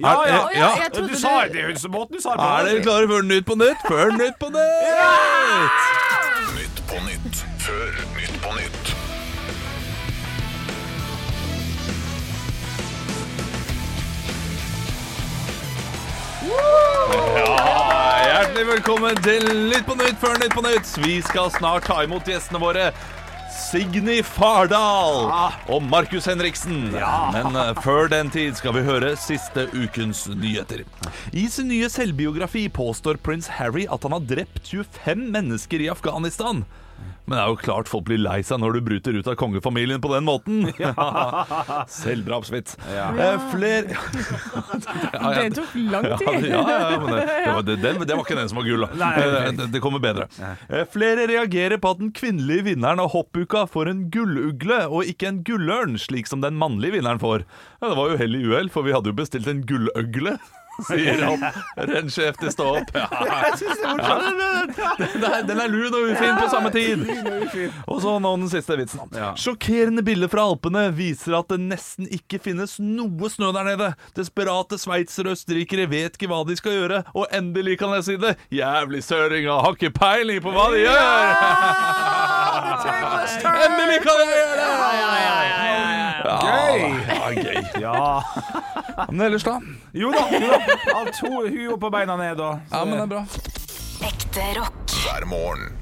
Ja, 0.00 0.12
Er- 0.24 0.28
ja, 0.28 0.48
eh, 0.48 0.58
ja, 0.60 0.68
jeg 0.82 0.92
trodde 0.92 1.08
Du 1.08 1.16
sa 1.20 1.42
det- 1.44 1.52
det 1.52 1.80
så 1.80 1.88
måten 1.88 2.16
du 2.16 2.20
sa 2.20 2.30
det 2.30 2.40
Er 2.40 2.64
dere 2.74 2.82
klare 2.82 3.06
for 3.08 3.22
Nytt 3.22 3.44
på 3.46 3.54
Nytt 3.54 3.80
før 3.88 4.10
Nytt 4.16 4.38
på 4.40 4.48
Nytt? 4.48 5.80
Nytt 6.56 6.78
på 6.88 6.96
nytt 7.08 7.36
før 7.58 7.90
Nytt 8.16 8.40
på 8.42 8.50
nytt. 8.56 8.94
Hjertelig 17.30 18.66
velkommen 18.66 19.16
til 19.22 19.44
Nytt 19.70 19.86
på 19.86 19.94
Nytt 19.98 20.18
før 20.22 20.38
Nytt 20.42 20.54
på 20.56 20.62
Nytt. 20.64 20.90
Vi 21.04 21.20
skal 21.22 21.50
snart 21.54 21.86
ta 21.86 22.00
imot 22.04 22.26
gjestene 22.28 22.60
våre. 22.62 22.88
Signy 23.70 24.18
Fardal 24.26 25.28
og 25.70 25.84
Markus 25.86 26.24
Henriksen. 26.26 26.88
Men 26.90 27.54
eh, 27.54 27.76
før 27.84 28.08
den 28.10 28.32
tid 28.34 28.56
skal 28.58 28.74
vi 28.74 28.82
høre 28.82 29.12
siste 29.14 29.68
ukens 29.70 30.24
nyheter. 30.32 30.82
I 31.30 31.44
sin 31.46 31.70
nye 31.70 31.86
selvbiografi 31.92 32.64
påstår 32.66 33.20
prins 33.22 33.46
Harry 33.60 33.84
at 33.86 34.02
han 34.02 34.16
har 34.16 34.26
drept 34.26 34.72
25 34.72 35.22
mennesker 35.36 35.84
i 35.84 35.90
Afghanistan. 35.92 36.64
Men 37.30 37.36
det 37.38 37.42
er 37.44 37.50
jo 37.52 37.58
klart 37.62 37.86
folk 37.86 38.04
blir 38.08 38.18
lei 38.18 38.40
seg 38.42 38.58
når 38.58 38.72
du 38.74 38.80
bryter 38.88 39.14
ut 39.14 39.28
av 39.30 39.36
kongefamilien 39.38 40.00
på 40.02 40.10
den 40.10 40.24
måten. 40.26 40.64
Selvdrapsvits. 42.00 42.76
Eh, 42.90 43.44
Fler 43.52 43.86
Ja, 45.12 45.32
ja. 45.32 45.42
Det 45.42 45.54
tok 45.60 45.74
lang 45.74 46.06
tid. 46.18 46.48
ja, 46.50 46.62
ja, 46.66 46.98
men 47.00 47.12
det, 47.14 47.20
det, 47.26 47.52
var, 47.54 47.62
det, 47.68 47.76
det, 47.84 47.92
det 48.08 48.16
var 48.18 48.24
ikke 48.24 48.38
den 48.40 48.50
som 48.50 48.58
var 48.60 48.66
gull. 48.66 48.86
da. 48.88 49.10
Eh, 49.20 49.50
Det, 49.60 49.68
det 49.76 49.82
kommer 49.84 50.02
bedre. 50.02 50.26
Eh, 50.68 50.84
Flere 50.90 51.26
reagerer 51.30 51.78
på 51.82 51.92
at 51.94 52.00
den 52.02 52.10
kvinnelige 52.16 52.66
vinneren 52.72 53.02
av 53.04 53.12
hoppuka 53.14 53.66
får 53.70 53.92
en 53.92 54.02
gullugle 54.14 54.82
og 54.88 55.06
ikke 55.10 55.30
en 55.30 55.42
gullørn, 55.46 55.98
slik 56.02 56.26
som 56.30 56.42
den 56.44 56.58
mannlige 56.60 56.98
vinneren 56.98 57.20
får. 57.22 57.46
Ja, 57.80 57.92
det 57.92 57.96
var 58.00 58.10
jo 58.14 58.18
hell 58.20 58.34
i 58.38 58.42
uhell, 58.50 58.70
for 58.74 58.86
vi 58.86 58.94
hadde 58.96 59.12
jo 59.12 59.18
bestilt 59.22 59.46
en 59.50 59.62
gulløgle. 59.68 60.36
Sier 60.88 61.22
han, 61.24 61.44
rennsjef 61.76 62.38
til 62.40 62.52
Stå 62.54 62.66
opp. 62.80 62.90
Ja. 62.94 63.06
Den, 64.98 65.24
er, 65.24 65.42
den 65.46 65.60
er 65.60 65.70
lun 65.70 65.94
og 65.94 66.10
ufin 66.10 66.36
på 66.38 66.48
samme 66.52 66.70
tid. 66.74 67.04
Og 67.90 68.00
så 68.02 68.16
nå 68.22 68.32
den 68.40 68.50
siste 68.52 68.76
vitsen. 68.78 69.12
Sjokkerende 69.40 70.04
bilder 70.06 70.30
fra 70.32 70.46
Alpene 70.50 70.86
viser 70.96 71.38
at 71.40 71.50
det 71.52 71.60
nesten 71.62 72.08
ikke 72.10 72.40
finnes 72.42 72.78
noe 72.82 73.30
snø 73.32 73.52
der 73.56 73.70
nede. 73.72 73.92
Desperate 74.16 74.78
sveitsere 74.80 75.32
og 75.32 75.38
østerrikere 75.38 75.88
vet 75.90 76.18
ikke 76.18 76.30
hva 76.30 76.42
de 76.48 76.56
skal 76.58 76.76
gjøre, 76.76 77.02
og 77.14 77.26
endelig 77.36 77.78
kan 77.80 77.94
jeg 77.98 78.06
si 78.06 78.18
det. 78.20 78.36
Jævlig 78.54 79.02
søringer 79.06 79.64
har 79.64 79.78
ikke 79.78 79.94
peiling 79.96 80.42
på 80.44 80.54
hva 80.54 80.70
de 80.74 80.84
gjør! 80.84 81.20
Endelig 83.66 84.00
kan 84.04 84.24
jeg 84.24 84.30
gjøre 84.36 84.54
det! 84.56 85.69
Gøy! 86.44 86.82
Ja, 87.08 87.30
gøy. 87.34 87.62
Ja. 87.84 88.22
Men 89.10 89.20
ellers, 89.26 89.44
da? 89.46 89.56
Jo 89.92 90.12
da. 90.14 90.24
Jo 90.34 90.50
da. 90.52 90.76
Alt 91.00 91.20
ho 91.24 91.42
opp 91.74 91.86
og 91.88 91.92
beina 91.94 92.16
ned, 92.20 92.40
og 92.40 92.60
Ja, 92.70 92.84
men 92.84 92.96
det 92.98 93.02
er 93.02 93.12
bra. 93.14 93.24
Ekte 94.10 94.46
rock. 94.60 94.94
hver 95.04 95.26
morgen. 95.28 95.72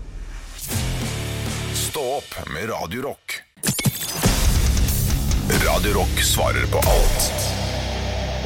Stå 1.75 2.05
opp 2.19 2.39
med 2.55 2.71
Radio 2.71 3.03
Rock. 3.11 3.41
Radio 5.67 5.95
Rock 6.01 6.23
svarer 6.23 6.67
på 6.73 6.79
alt 6.79 7.48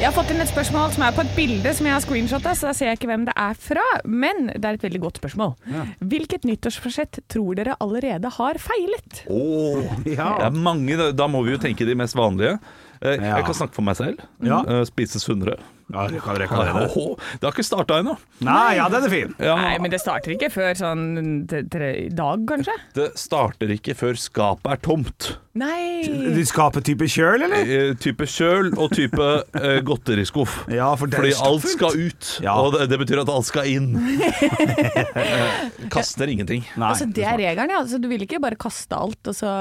Jeg 0.03 0.09
har 0.11 0.15
fått 0.17 0.31
inn 0.33 0.41
et 0.43 0.49
spørsmål 0.51 0.89
som 0.91 1.03
er 1.07 1.13
på 1.15 1.23
et 1.23 1.29
bilde 1.37 1.71
som 1.77 1.87
jeg 1.87 1.93
har 1.95 2.01
screenshotta, 2.03 2.51
så 2.59 2.67
da 2.67 2.73
ser 2.75 2.89
jeg 2.89 2.97
ikke 2.97 3.07
hvem 3.07 3.21
det 3.29 3.35
er 3.39 3.53
fra. 3.55 3.83
Men 4.03 4.49
det 4.51 4.65
er 4.67 4.75
et 4.75 4.83
veldig 4.83 4.99
godt 5.05 5.21
spørsmål. 5.21 5.53
Hvilket 6.03 6.43
nyttårsforsett 6.49 7.21
tror 7.31 7.55
dere 7.55 7.77
allerede 7.79 8.27
har 8.35 8.59
feilet? 8.59 9.21
Det 10.03 10.17
er 10.19 10.57
mange, 10.57 10.97
da- 10.99 11.13
da 11.15 11.27
må 11.31 11.39
vi 11.47 11.55
jo 11.55 11.61
tenke 11.63 11.87
de 11.87 11.95
mest 11.95 12.17
vanlige. 12.19 12.57
Eh, 13.03 13.19
Ja. 13.19 13.35
Jeg 13.37 13.45
kan 13.49 13.55
snakke 13.61 13.75
for 13.75 13.83
meg 13.83 13.95
selv. 13.99 14.19
Ja. 14.41 14.63
Eh, 14.63 14.83
Spise 14.87 15.19
sunnere. 15.19 15.57
Ja, 15.93 16.05
det 16.07 16.21
kan 16.23 16.37
dere 16.39 16.47
kalle 16.47 16.71
det. 16.73 16.85
Det 17.41 17.43
har 17.43 17.51
ikke 17.51 17.65
starta 17.67 17.97
ennå. 17.99 18.13
Nei, 18.41 18.77
ja, 18.79 18.85
den 18.89 19.03
er 19.03 19.11
fin. 19.11 19.33
Ja, 19.43 19.57
Nei, 19.59 19.73
men 19.83 19.91
det 19.91 19.99
starter 20.01 20.31
ikke 20.33 20.47
før 20.49 20.71
sånn 20.79 21.01
i 21.43 22.07
dag, 22.15 22.45
kanskje? 22.49 22.73
Det 22.95 23.09
starter 23.19 23.69
ikke 23.75 23.93
før 23.99 24.15
skapet 24.17 24.71
er 24.71 24.79
tomt. 24.81 25.27
Nei. 25.59 26.07
Du 26.33 26.39
skaper 26.49 26.81
type 26.87 27.05
kjøl, 27.11 27.43
eller? 27.45 27.67
Eh, 27.67 27.91
Type 28.01 28.25
kjøl 28.25 28.71
og 28.79 28.95
type 28.95 29.19
uh, 29.21 29.77
godteriskuff. 29.85 30.63
Ja, 30.73 30.87
for 30.97 31.11
det 31.11 31.19
Fordi 31.19 31.35
alt 31.51 31.67
skal 31.75 31.99
ut, 32.07 32.31
Ja. 32.41 32.55
og 32.63 32.73
det, 32.79 32.87
det 32.89 32.97
betyr 33.03 33.21
at 33.21 33.29
alt 33.35 33.45
skal 33.51 33.67
inn. 33.69 33.91
Kaster 35.93 36.31
ingenting. 36.31 36.63
Nei. 36.79 36.89
Altså, 36.95 37.05
det 37.11 37.27
er 37.27 37.37
regelen, 37.43 37.75
ja. 37.75 37.83
Altså, 37.83 37.99
du 38.01 38.07
vil 38.11 38.23
ikke 38.25 38.39
bare 38.43 38.57
kaste 38.59 38.97
alt, 38.97 39.19
og 39.29 39.35
så 39.37 39.51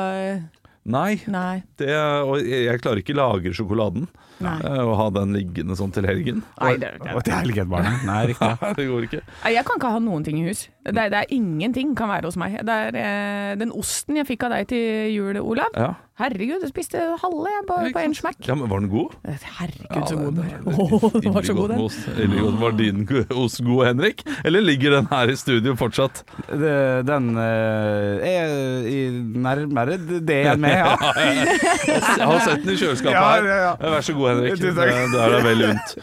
Nei, 0.83 1.21
Nei. 1.31 1.63
det, 1.79 1.95
og 2.27 2.41
jeg 2.43 2.81
klarer 2.83 3.03
ikke 3.03 3.15
lagre 3.15 3.53
sjokoladen 3.55 4.09
Nei. 4.43 4.59
Å 4.83 4.95
ha 4.99 5.09
den 5.15 5.33
liggende 5.37 5.77
sånn 5.79 5.93
til 5.95 6.07
helgen. 6.09 6.43
Nei, 6.61 6.75
det, 6.83 6.93
det, 7.03 7.15
Og 7.17 7.25
til 7.27 7.35
helgen 7.39 7.73
Nei, 8.11 8.21
riktig. 8.33 8.53
Det 8.79 8.87
går 8.91 9.09
ikke. 9.09 9.23
Jeg 9.55 9.67
kan 9.69 9.81
ikke 9.81 9.93
ha 9.97 10.03
noen 10.03 10.25
ting 10.27 10.41
i 10.43 10.47
hus. 10.51 10.67
Det 10.83 10.99
er, 10.99 11.11
det 11.15 11.19
er 11.25 11.35
ingenting 11.37 11.93
kan 11.99 12.11
være 12.11 12.27
hos 12.31 12.37
meg. 12.41 12.59
Det 12.67 12.79
er 12.89 12.97
eh, 12.99 13.51
Den 13.61 13.71
osten 13.79 14.19
jeg 14.19 14.27
fikk 14.33 14.49
av 14.49 14.57
deg 14.57 14.67
til 14.73 15.13
jul, 15.15 15.39
Olav. 15.43 15.77
Ja. 15.79 15.93
Herregud, 16.21 16.61
jeg 16.61 16.69
spiste 16.71 17.01
halve 17.23 17.49
jeg, 17.51 17.63
på, 17.67 17.77
på 17.95 18.01
en 18.03 18.13
smekk. 18.15 18.43
Ja, 18.47 18.55
men 18.59 18.69
Var 18.71 18.83
den 18.85 18.91
god? 18.93 19.15
Herregud, 19.25 20.03
så 20.11 20.15
Ja, 20.15 20.19
god 20.21 20.37
det- 20.37 20.49
den 20.51 20.67
var. 20.67 20.83
Åh, 20.83 21.07
den 21.25 21.35
var 21.35 21.47
så 21.49 21.55
god, 21.57 21.73
den. 21.73 22.59
Var 22.61 22.75
din 22.79 23.07
ost 23.43 23.63
god, 23.65 23.81
Henrik? 23.89 24.21
Eller 24.45 24.61
ligger 24.63 24.99
den 24.99 25.09
her 25.11 25.33
i 25.33 25.37
studio 25.41 25.75
fortsatt? 25.81 26.21
Det- 26.51 27.07
Den 27.09 27.31
eh, 27.39 28.27
er 28.29 28.87
i 28.93 29.01
nærmere 29.47 29.97
det 30.21 30.39
enn 30.53 30.61
meg, 30.63 30.77
ja. 30.83 30.93
Jeg 31.17 32.27
har 32.29 32.45
sett 32.45 32.63
den 32.67 32.75
i 32.75 32.79
kjøleskapet 32.79 33.19
her. 33.19 33.49
ja, 33.49 33.59
ja. 33.71 33.73
Vær 33.97 34.05
så 34.07 34.15
god, 34.19 34.29
Henrik. 34.33 34.61
Det, 34.63 34.73
er 34.73 35.35
deg 35.37 35.47
vel 35.47 35.67
unt. 35.71 35.97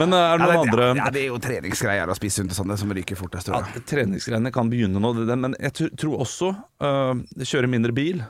Men 0.00 0.16
eh, 0.16 0.26
er 0.26 0.40
det 0.40 0.46
Ja, 0.46 0.52
det, 0.52 0.60
andre 0.62 0.86
ja, 0.96 1.08
det 1.12 1.22
er 1.22 1.26
jo 1.28 1.40
treningsgreier 1.42 2.12
å 2.12 2.16
spise 2.16 2.40
sunt 2.40 2.54
og 2.54 2.60
sånn, 2.60 2.76
som 2.80 2.94
ryker 2.96 3.18
fortest. 3.18 3.50
ja. 3.52 3.82
Treningsgreiene 3.88 4.52
kan 4.54 4.70
begynne 4.72 5.02
nå, 5.02 5.12
men 5.34 5.58
jeg 5.60 5.90
tror 6.00 6.22
også 6.24 6.54
uh, 6.84 7.12
kjøre 7.42 7.70
mindre 7.70 7.94
bil. 7.96 8.22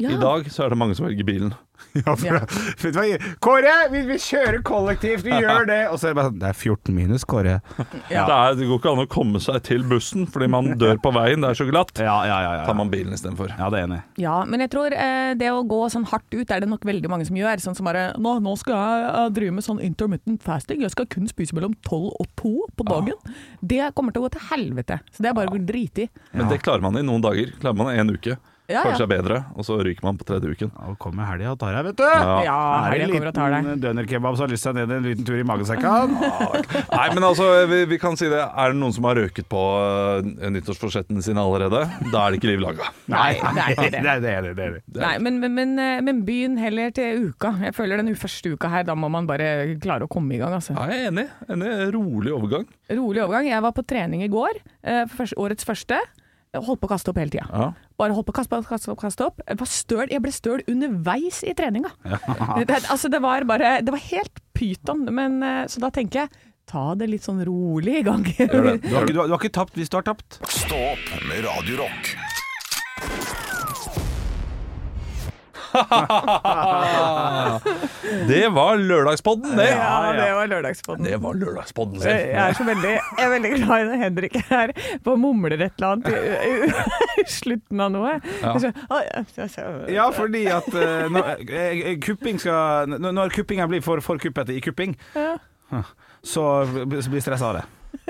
Ja. 0.00 0.14
I 0.14 0.20
dag 0.20 0.46
så 0.52 0.64
er 0.64 0.72
det 0.72 0.80
mange 0.80 0.96
som 0.96 1.08
velger 1.08 1.26
bilen. 1.28 1.52
Ja, 2.00 2.14
for, 2.14 2.38
vet 2.80 2.94
du 2.94 2.98
hva, 3.00 3.30
Kåre, 3.42 3.72
vi, 3.90 4.02
vi 4.06 4.16
kjører 4.22 4.60
kollektivt, 4.66 5.24
vi 5.26 5.34
gjør 5.42 5.66
det! 5.68 5.80
Og 5.90 5.98
så 5.98 6.08
er 6.08 6.12
det 6.12 6.18
bare 6.20 6.30
sånn 6.30 6.38
Det 6.42 6.50
er 6.50 6.58
14 6.58 6.96
minus, 6.96 7.26
Kåre. 7.28 7.58
Ja. 8.10 8.24
Det, 8.26 8.34
er, 8.34 8.54
det 8.58 8.66
går 8.66 8.80
ikke 8.80 8.90
an 8.90 9.02
å 9.04 9.08
komme 9.10 9.40
seg 9.42 9.60
til 9.66 9.84
bussen 9.86 10.24
fordi 10.30 10.48
man 10.50 10.72
dør 10.80 10.98
på 11.02 11.12
veien. 11.14 11.42
Det 11.42 11.52
er 11.52 11.58
så 11.58 11.66
glatt. 11.68 11.92
Ja, 12.00 12.16
ja, 12.26 12.38
ja. 12.42 12.52
ja, 12.58 12.64
Tar 12.66 12.76
man 12.78 12.90
bilen 12.90 13.14
istedenfor. 13.14 13.52
ja 13.58 13.68
det 13.70 13.80
er 13.80 13.86
enig. 13.86 14.00
Ja, 14.22 14.36
men 14.48 14.64
jeg 14.64 14.72
tror 14.72 14.94
eh, 14.96 15.32
det 15.38 15.50
å 15.52 15.62
gå 15.68 15.80
sånn 15.92 16.06
hardt 16.10 16.34
ut 16.34 16.50
er 16.50 16.64
det 16.64 16.70
nok 16.70 16.86
veldig 16.88 17.10
mange 17.12 17.28
som 17.28 17.38
gjør. 17.38 17.62
Sånn 17.62 17.78
som 17.78 17.86
bare 17.86 18.08
nå, 18.18 18.36
nå 18.42 18.54
skal 18.60 18.76
jeg 18.76 19.10
uh, 19.14 19.28
drive 19.36 19.56
med 19.58 19.66
sånn 19.66 19.82
intermittent 19.84 20.42
fasting, 20.46 20.82
jeg 20.86 20.94
skal 20.94 21.08
kun 21.12 21.30
spise 21.30 21.56
mellom 21.56 21.76
12 21.86 22.10
og 22.10 22.30
2 22.40 22.54
på 22.80 22.88
dagen. 22.90 23.34
Det 23.60 23.92
kommer 23.96 24.14
til 24.14 24.24
å 24.24 24.28
gå 24.28 24.34
til 24.36 24.46
helvete. 24.50 25.00
Så 25.14 25.22
det 25.22 25.30
er 25.30 25.38
bare 25.38 25.54
å 25.54 25.62
drite 25.70 26.06
i. 26.06 26.10
Men 26.34 26.50
det 26.50 26.62
klarer 26.64 26.84
man 26.84 26.98
i 26.98 27.06
noen 27.06 27.24
dager. 27.24 27.54
Klarer 27.62 27.78
man 27.78 27.92
i 27.94 28.00
en 28.00 28.14
uke. 28.16 28.38
Ja, 28.70 28.84
Kanskje 28.86 29.02
ja. 29.02 29.08
er 29.08 29.10
bedre, 29.10 29.38
og 29.58 29.66
så 29.66 29.76
ryker 29.82 30.04
man 30.06 30.18
på 30.20 30.26
tredje 30.28 30.52
uken. 30.54 30.70
Nå 30.70 30.94
kommer 31.02 31.26
helga 31.26 31.54
og 31.54 31.58
tar 31.58 31.74
deg, 31.74 31.88
vet 31.90 31.98
du. 31.98 32.04
Ja. 32.06 32.36
Ja, 32.46 32.58
er 32.86 32.94
helga 32.94 33.08
kommer 33.16 33.30
og 33.32 33.36
tar 33.36 33.54
deg. 33.54 33.66
liten 33.66 33.82
dønerkebab 33.82 34.36
som 34.38 34.46
har 34.46 34.52
lyst 34.52 34.68
å 34.70 34.74
ned 34.76 34.92
en 34.94 35.08
liten 35.08 35.26
tur 35.26 35.40
i 35.40 35.46
magesekken. 35.46 36.14
Nei, 36.94 37.06
men 37.16 37.26
altså, 37.26 37.48
vi, 37.70 37.80
vi 37.90 37.98
kan 38.02 38.18
si 38.20 38.28
det. 38.30 38.40
Er 38.40 38.74
det 38.74 38.78
noen 38.78 38.94
som 38.94 39.08
har 39.08 39.18
røket 39.18 39.48
på 39.50 39.64
uh, 39.80 40.50
nyttårsforsettene 40.54 41.24
sine 41.24 41.42
allerede? 41.42 41.82
Da 42.12 42.22
er 42.22 42.34
det 42.34 42.40
ikke 42.40 42.52
liv 42.52 42.62
laga. 42.62 42.92
Nei, 43.14 43.32
det 43.40 43.64
er 43.64 43.74
ikke 43.74 43.88
det. 43.88 44.04
det 44.06 44.14
er 44.14 44.22
det. 44.22 44.36
er 44.36 44.46
det, 44.46 44.54
det, 44.54 44.68
er 44.68 44.78
det. 44.78 45.02
Nei, 45.02 45.12
men, 45.26 45.40
men, 45.42 45.56
men, 45.56 45.74
eh, 45.82 45.96
men 46.06 46.22
begynn 46.28 46.56
heller 46.60 46.94
til 46.94 47.30
uka. 47.30 47.56
Jeg 47.66 47.74
føler 47.76 48.02
den 48.02 48.14
første 48.18 48.54
uka 48.54 48.70
her, 48.70 48.86
da 48.86 48.94
må 48.98 49.10
man 49.12 49.26
bare 49.30 49.50
klare 49.82 50.06
å 50.06 50.12
komme 50.12 50.38
i 50.38 50.40
gang. 50.42 50.54
Altså. 50.60 50.76
Ja, 50.78 50.86
jeg 50.92 51.08
er 51.08 51.10
enig. 51.10 51.26
enig. 51.50 51.74
Rolig 51.96 52.34
overgang. 52.36 52.70
Rolig 52.90 53.26
overgang. 53.26 53.50
Jeg 53.50 53.66
var 53.66 53.74
på 53.74 53.86
trening 53.86 54.22
i 54.26 54.30
går, 54.30 54.62
uh, 54.62 55.04
for 55.10 55.24
første, 55.24 55.40
årets 55.42 55.66
første. 55.66 55.98
Holdt 56.58 56.80
på 56.82 56.88
å 56.88 56.90
kaste 56.90 57.12
opp 57.12 57.18
hele 57.20 57.30
tida. 57.30 57.46
Ja. 57.46 57.66
Bare 58.00 58.14
holdt 58.16 58.26
på 58.26 58.34
å 58.34 58.38
kaste 58.40 58.58
opp, 58.58 58.66
kaste 58.66 58.90
opp, 58.90 58.98
kaste 58.98 59.26
opp. 59.28 59.42
Jeg, 59.46 59.58
var 59.60 59.70
støl, 59.70 60.06
jeg 60.10 60.22
ble 60.24 60.32
støl 60.34 60.64
underveis 60.66 61.44
i 61.46 61.54
treninga. 61.54 61.92
Det, 62.66 62.80
altså, 62.90 63.08
det 63.12 63.20
var 63.22 63.46
bare 63.46 63.78
Det 63.86 63.94
var 63.94 64.02
helt 64.10 64.42
pyton. 64.56 65.06
Men 65.14 65.38
eh, 65.46 65.66
så 65.70 65.82
da 65.84 65.92
tenker 65.94 66.24
jeg 66.24 66.48
ta 66.70 66.92
det 66.98 67.08
litt 67.10 67.26
sånn 67.26 67.42
rolig 67.46 68.00
i 68.00 68.02
gang. 68.06 68.26
Du, 68.26 68.34
har 68.34 68.72
ikke, 68.78 68.86
du, 68.86 68.96
har, 68.96 69.06
du 69.14 69.20
har 69.34 69.38
ikke 69.38 69.54
tapt 69.60 69.78
hvis 69.78 69.90
du 69.90 69.98
har 69.98 70.06
tapt. 70.10 70.40
Stå 70.46 70.82
opp 70.92 71.14
med 71.30 71.46
Radio 71.46 71.86
Det 78.30 78.48
var 78.54 78.76
lørdagspodden, 78.76 79.56
det. 79.56 79.68
Ja, 79.70 80.12
det 80.16 80.32
var 80.34 80.46
lørdagspodden. 80.50 81.04
Det 81.06 81.18
var 81.22 81.34
lørdagspodden 81.38 82.00
Jeg 82.02 82.30
er 82.34 82.52
så 82.58 82.64
veldig, 82.66 82.90
jeg 82.96 83.24
er 83.26 83.30
veldig 83.34 83.50
glad 83.54 83.84
i 83.84 83.86
når 83.90 83.98
Henrik 84.04 84.34
er 84.40 84.46
her 84.50 84.68
på 85.04 85.08
og 85.14 85.18
mumler 85.22 85.54
et 85.56 85.62
eller 85.78 85.88
annet 85.94 86.08
i, 86.10 86.12
i, 86.50 86.52
i 87.22 87.24
slutten 87.30 87.78
av 87.84 87.90
noe. 87.94 88.12
Ja. 89.90 90.06
Fordi 90.16 90.42
at 90.52 90.68
eh, 90.74 91.06
når, 91.12 91.22
eh, 91.48 91.80
eh, 91.92 91.98
kupping 92.02 92.36
skal 92.42 92.86
Når 93.00 93.28
kuppinga 93.34 93.64
blir 93.70 93.82
for, 93.84 94.00
for 94.04 94.16
kuppete 94.22 94.52
i 94.56 94.60
kupping, 94.64 94.92
Ja. 95.14 95.36
så 96.26 96.42
blir 96.86 97.20
stressa 97.22 97.46
av 97.52 97.56
det. 97.60 97.64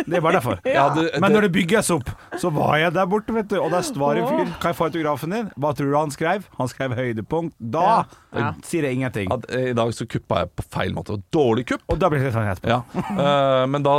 Det 0.06 0.20
var 0.22 0.32
derfor. 0.32 0.58
Ja, 0.64 0.88
det- 0.94 1.20
Men 1.20 1.30
det- 1.30 1.36
når 1.36 1.42
det 1.46 1.52
bygges 1.52 1.90
opp, 1.90 2.08
så 2.40 2.50
var 2.52 2.76
jeg 2.78 2.92
der 2.94 3.06
borte, 3.06 3.32
vet 3.34 3.48
du. 3.48 3.56
Og 3.60 3.70
der 3.70 3.82
var 4.00 4.16
en 4.16 4.26
fyr. 4.28 4.52
Kan 4.60 4.70
jeg 4.72 4.76
få 4.78 4.84
autografen 4.88 5.30
din? 5.34 5.50
Hva 5.60 5.72
tror 5.76 5.90
du 5.90 5.96
han 5.98 6.10
skrev? 6.14 6.44
Han 6.58 6.68
skrev 6.68 6.94
høydepunkt. 6.96 7.54
Da 7.60 7.82
Ja. 7.84 8.04
Ja. 8.40 8.52
sier 8.64 8.82
jeg 8.88 8.94
ingenting. 9.00 9.30
At, 9.32 9.44
eh, 9.50 9.70
I 9.70 9.72
dag 9.76 9.92
så 9.92 10.06
kuppa 10.06 10.38
jeg 10.44 10.50
på 10.56 10.64
feil 10.70 10.92
måte. 10.94 11.18
Dårlig 11.32 11.66
kupp. 11.66 11.82
Og 11.88 11.98
da 11.98 12.08
blir 12.08 12.20
det 12.24 12.32
sånn 12.32 12.48
etterpå. 12.50 12.68
Ja. 12.68 12.82
Eh, 13.20 13.66
men 13.66 13.82
da 13.82 13.94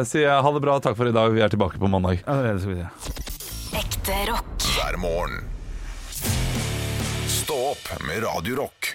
eh, 0.00 0.04
sier 0.04 0.26
jeg 0.28 0.42
ha 0.42 0.52
det 0.52 0.62
bra, 0.62 0.78
takk 0.80 0.96
for 0.96 1.06
i 1.06 1.12
dag. 1.12 1.30
Vi 1.32 1.40
er 1.44 1.48
tilbake 1.52 1.78
på 1.78 1.88
mandag. 1.90 2.22
Ja, 2.26 2.40
det 2.42 2.50
er 2.50 2.54
det 2.54 2.62
skal 2.62 2.74
vi 2.74 2.82
se. 2.82 2.88
Ekte 3.80 4.16
rock. 4.32 4.56
hver 4.74 4.96
morgen. 4.98 5.44
Stå 7.30 7.54
opp 7.72 7.86
med 8.06 8.22
Radio 8.24 8.56
Rock. 8.64 8.94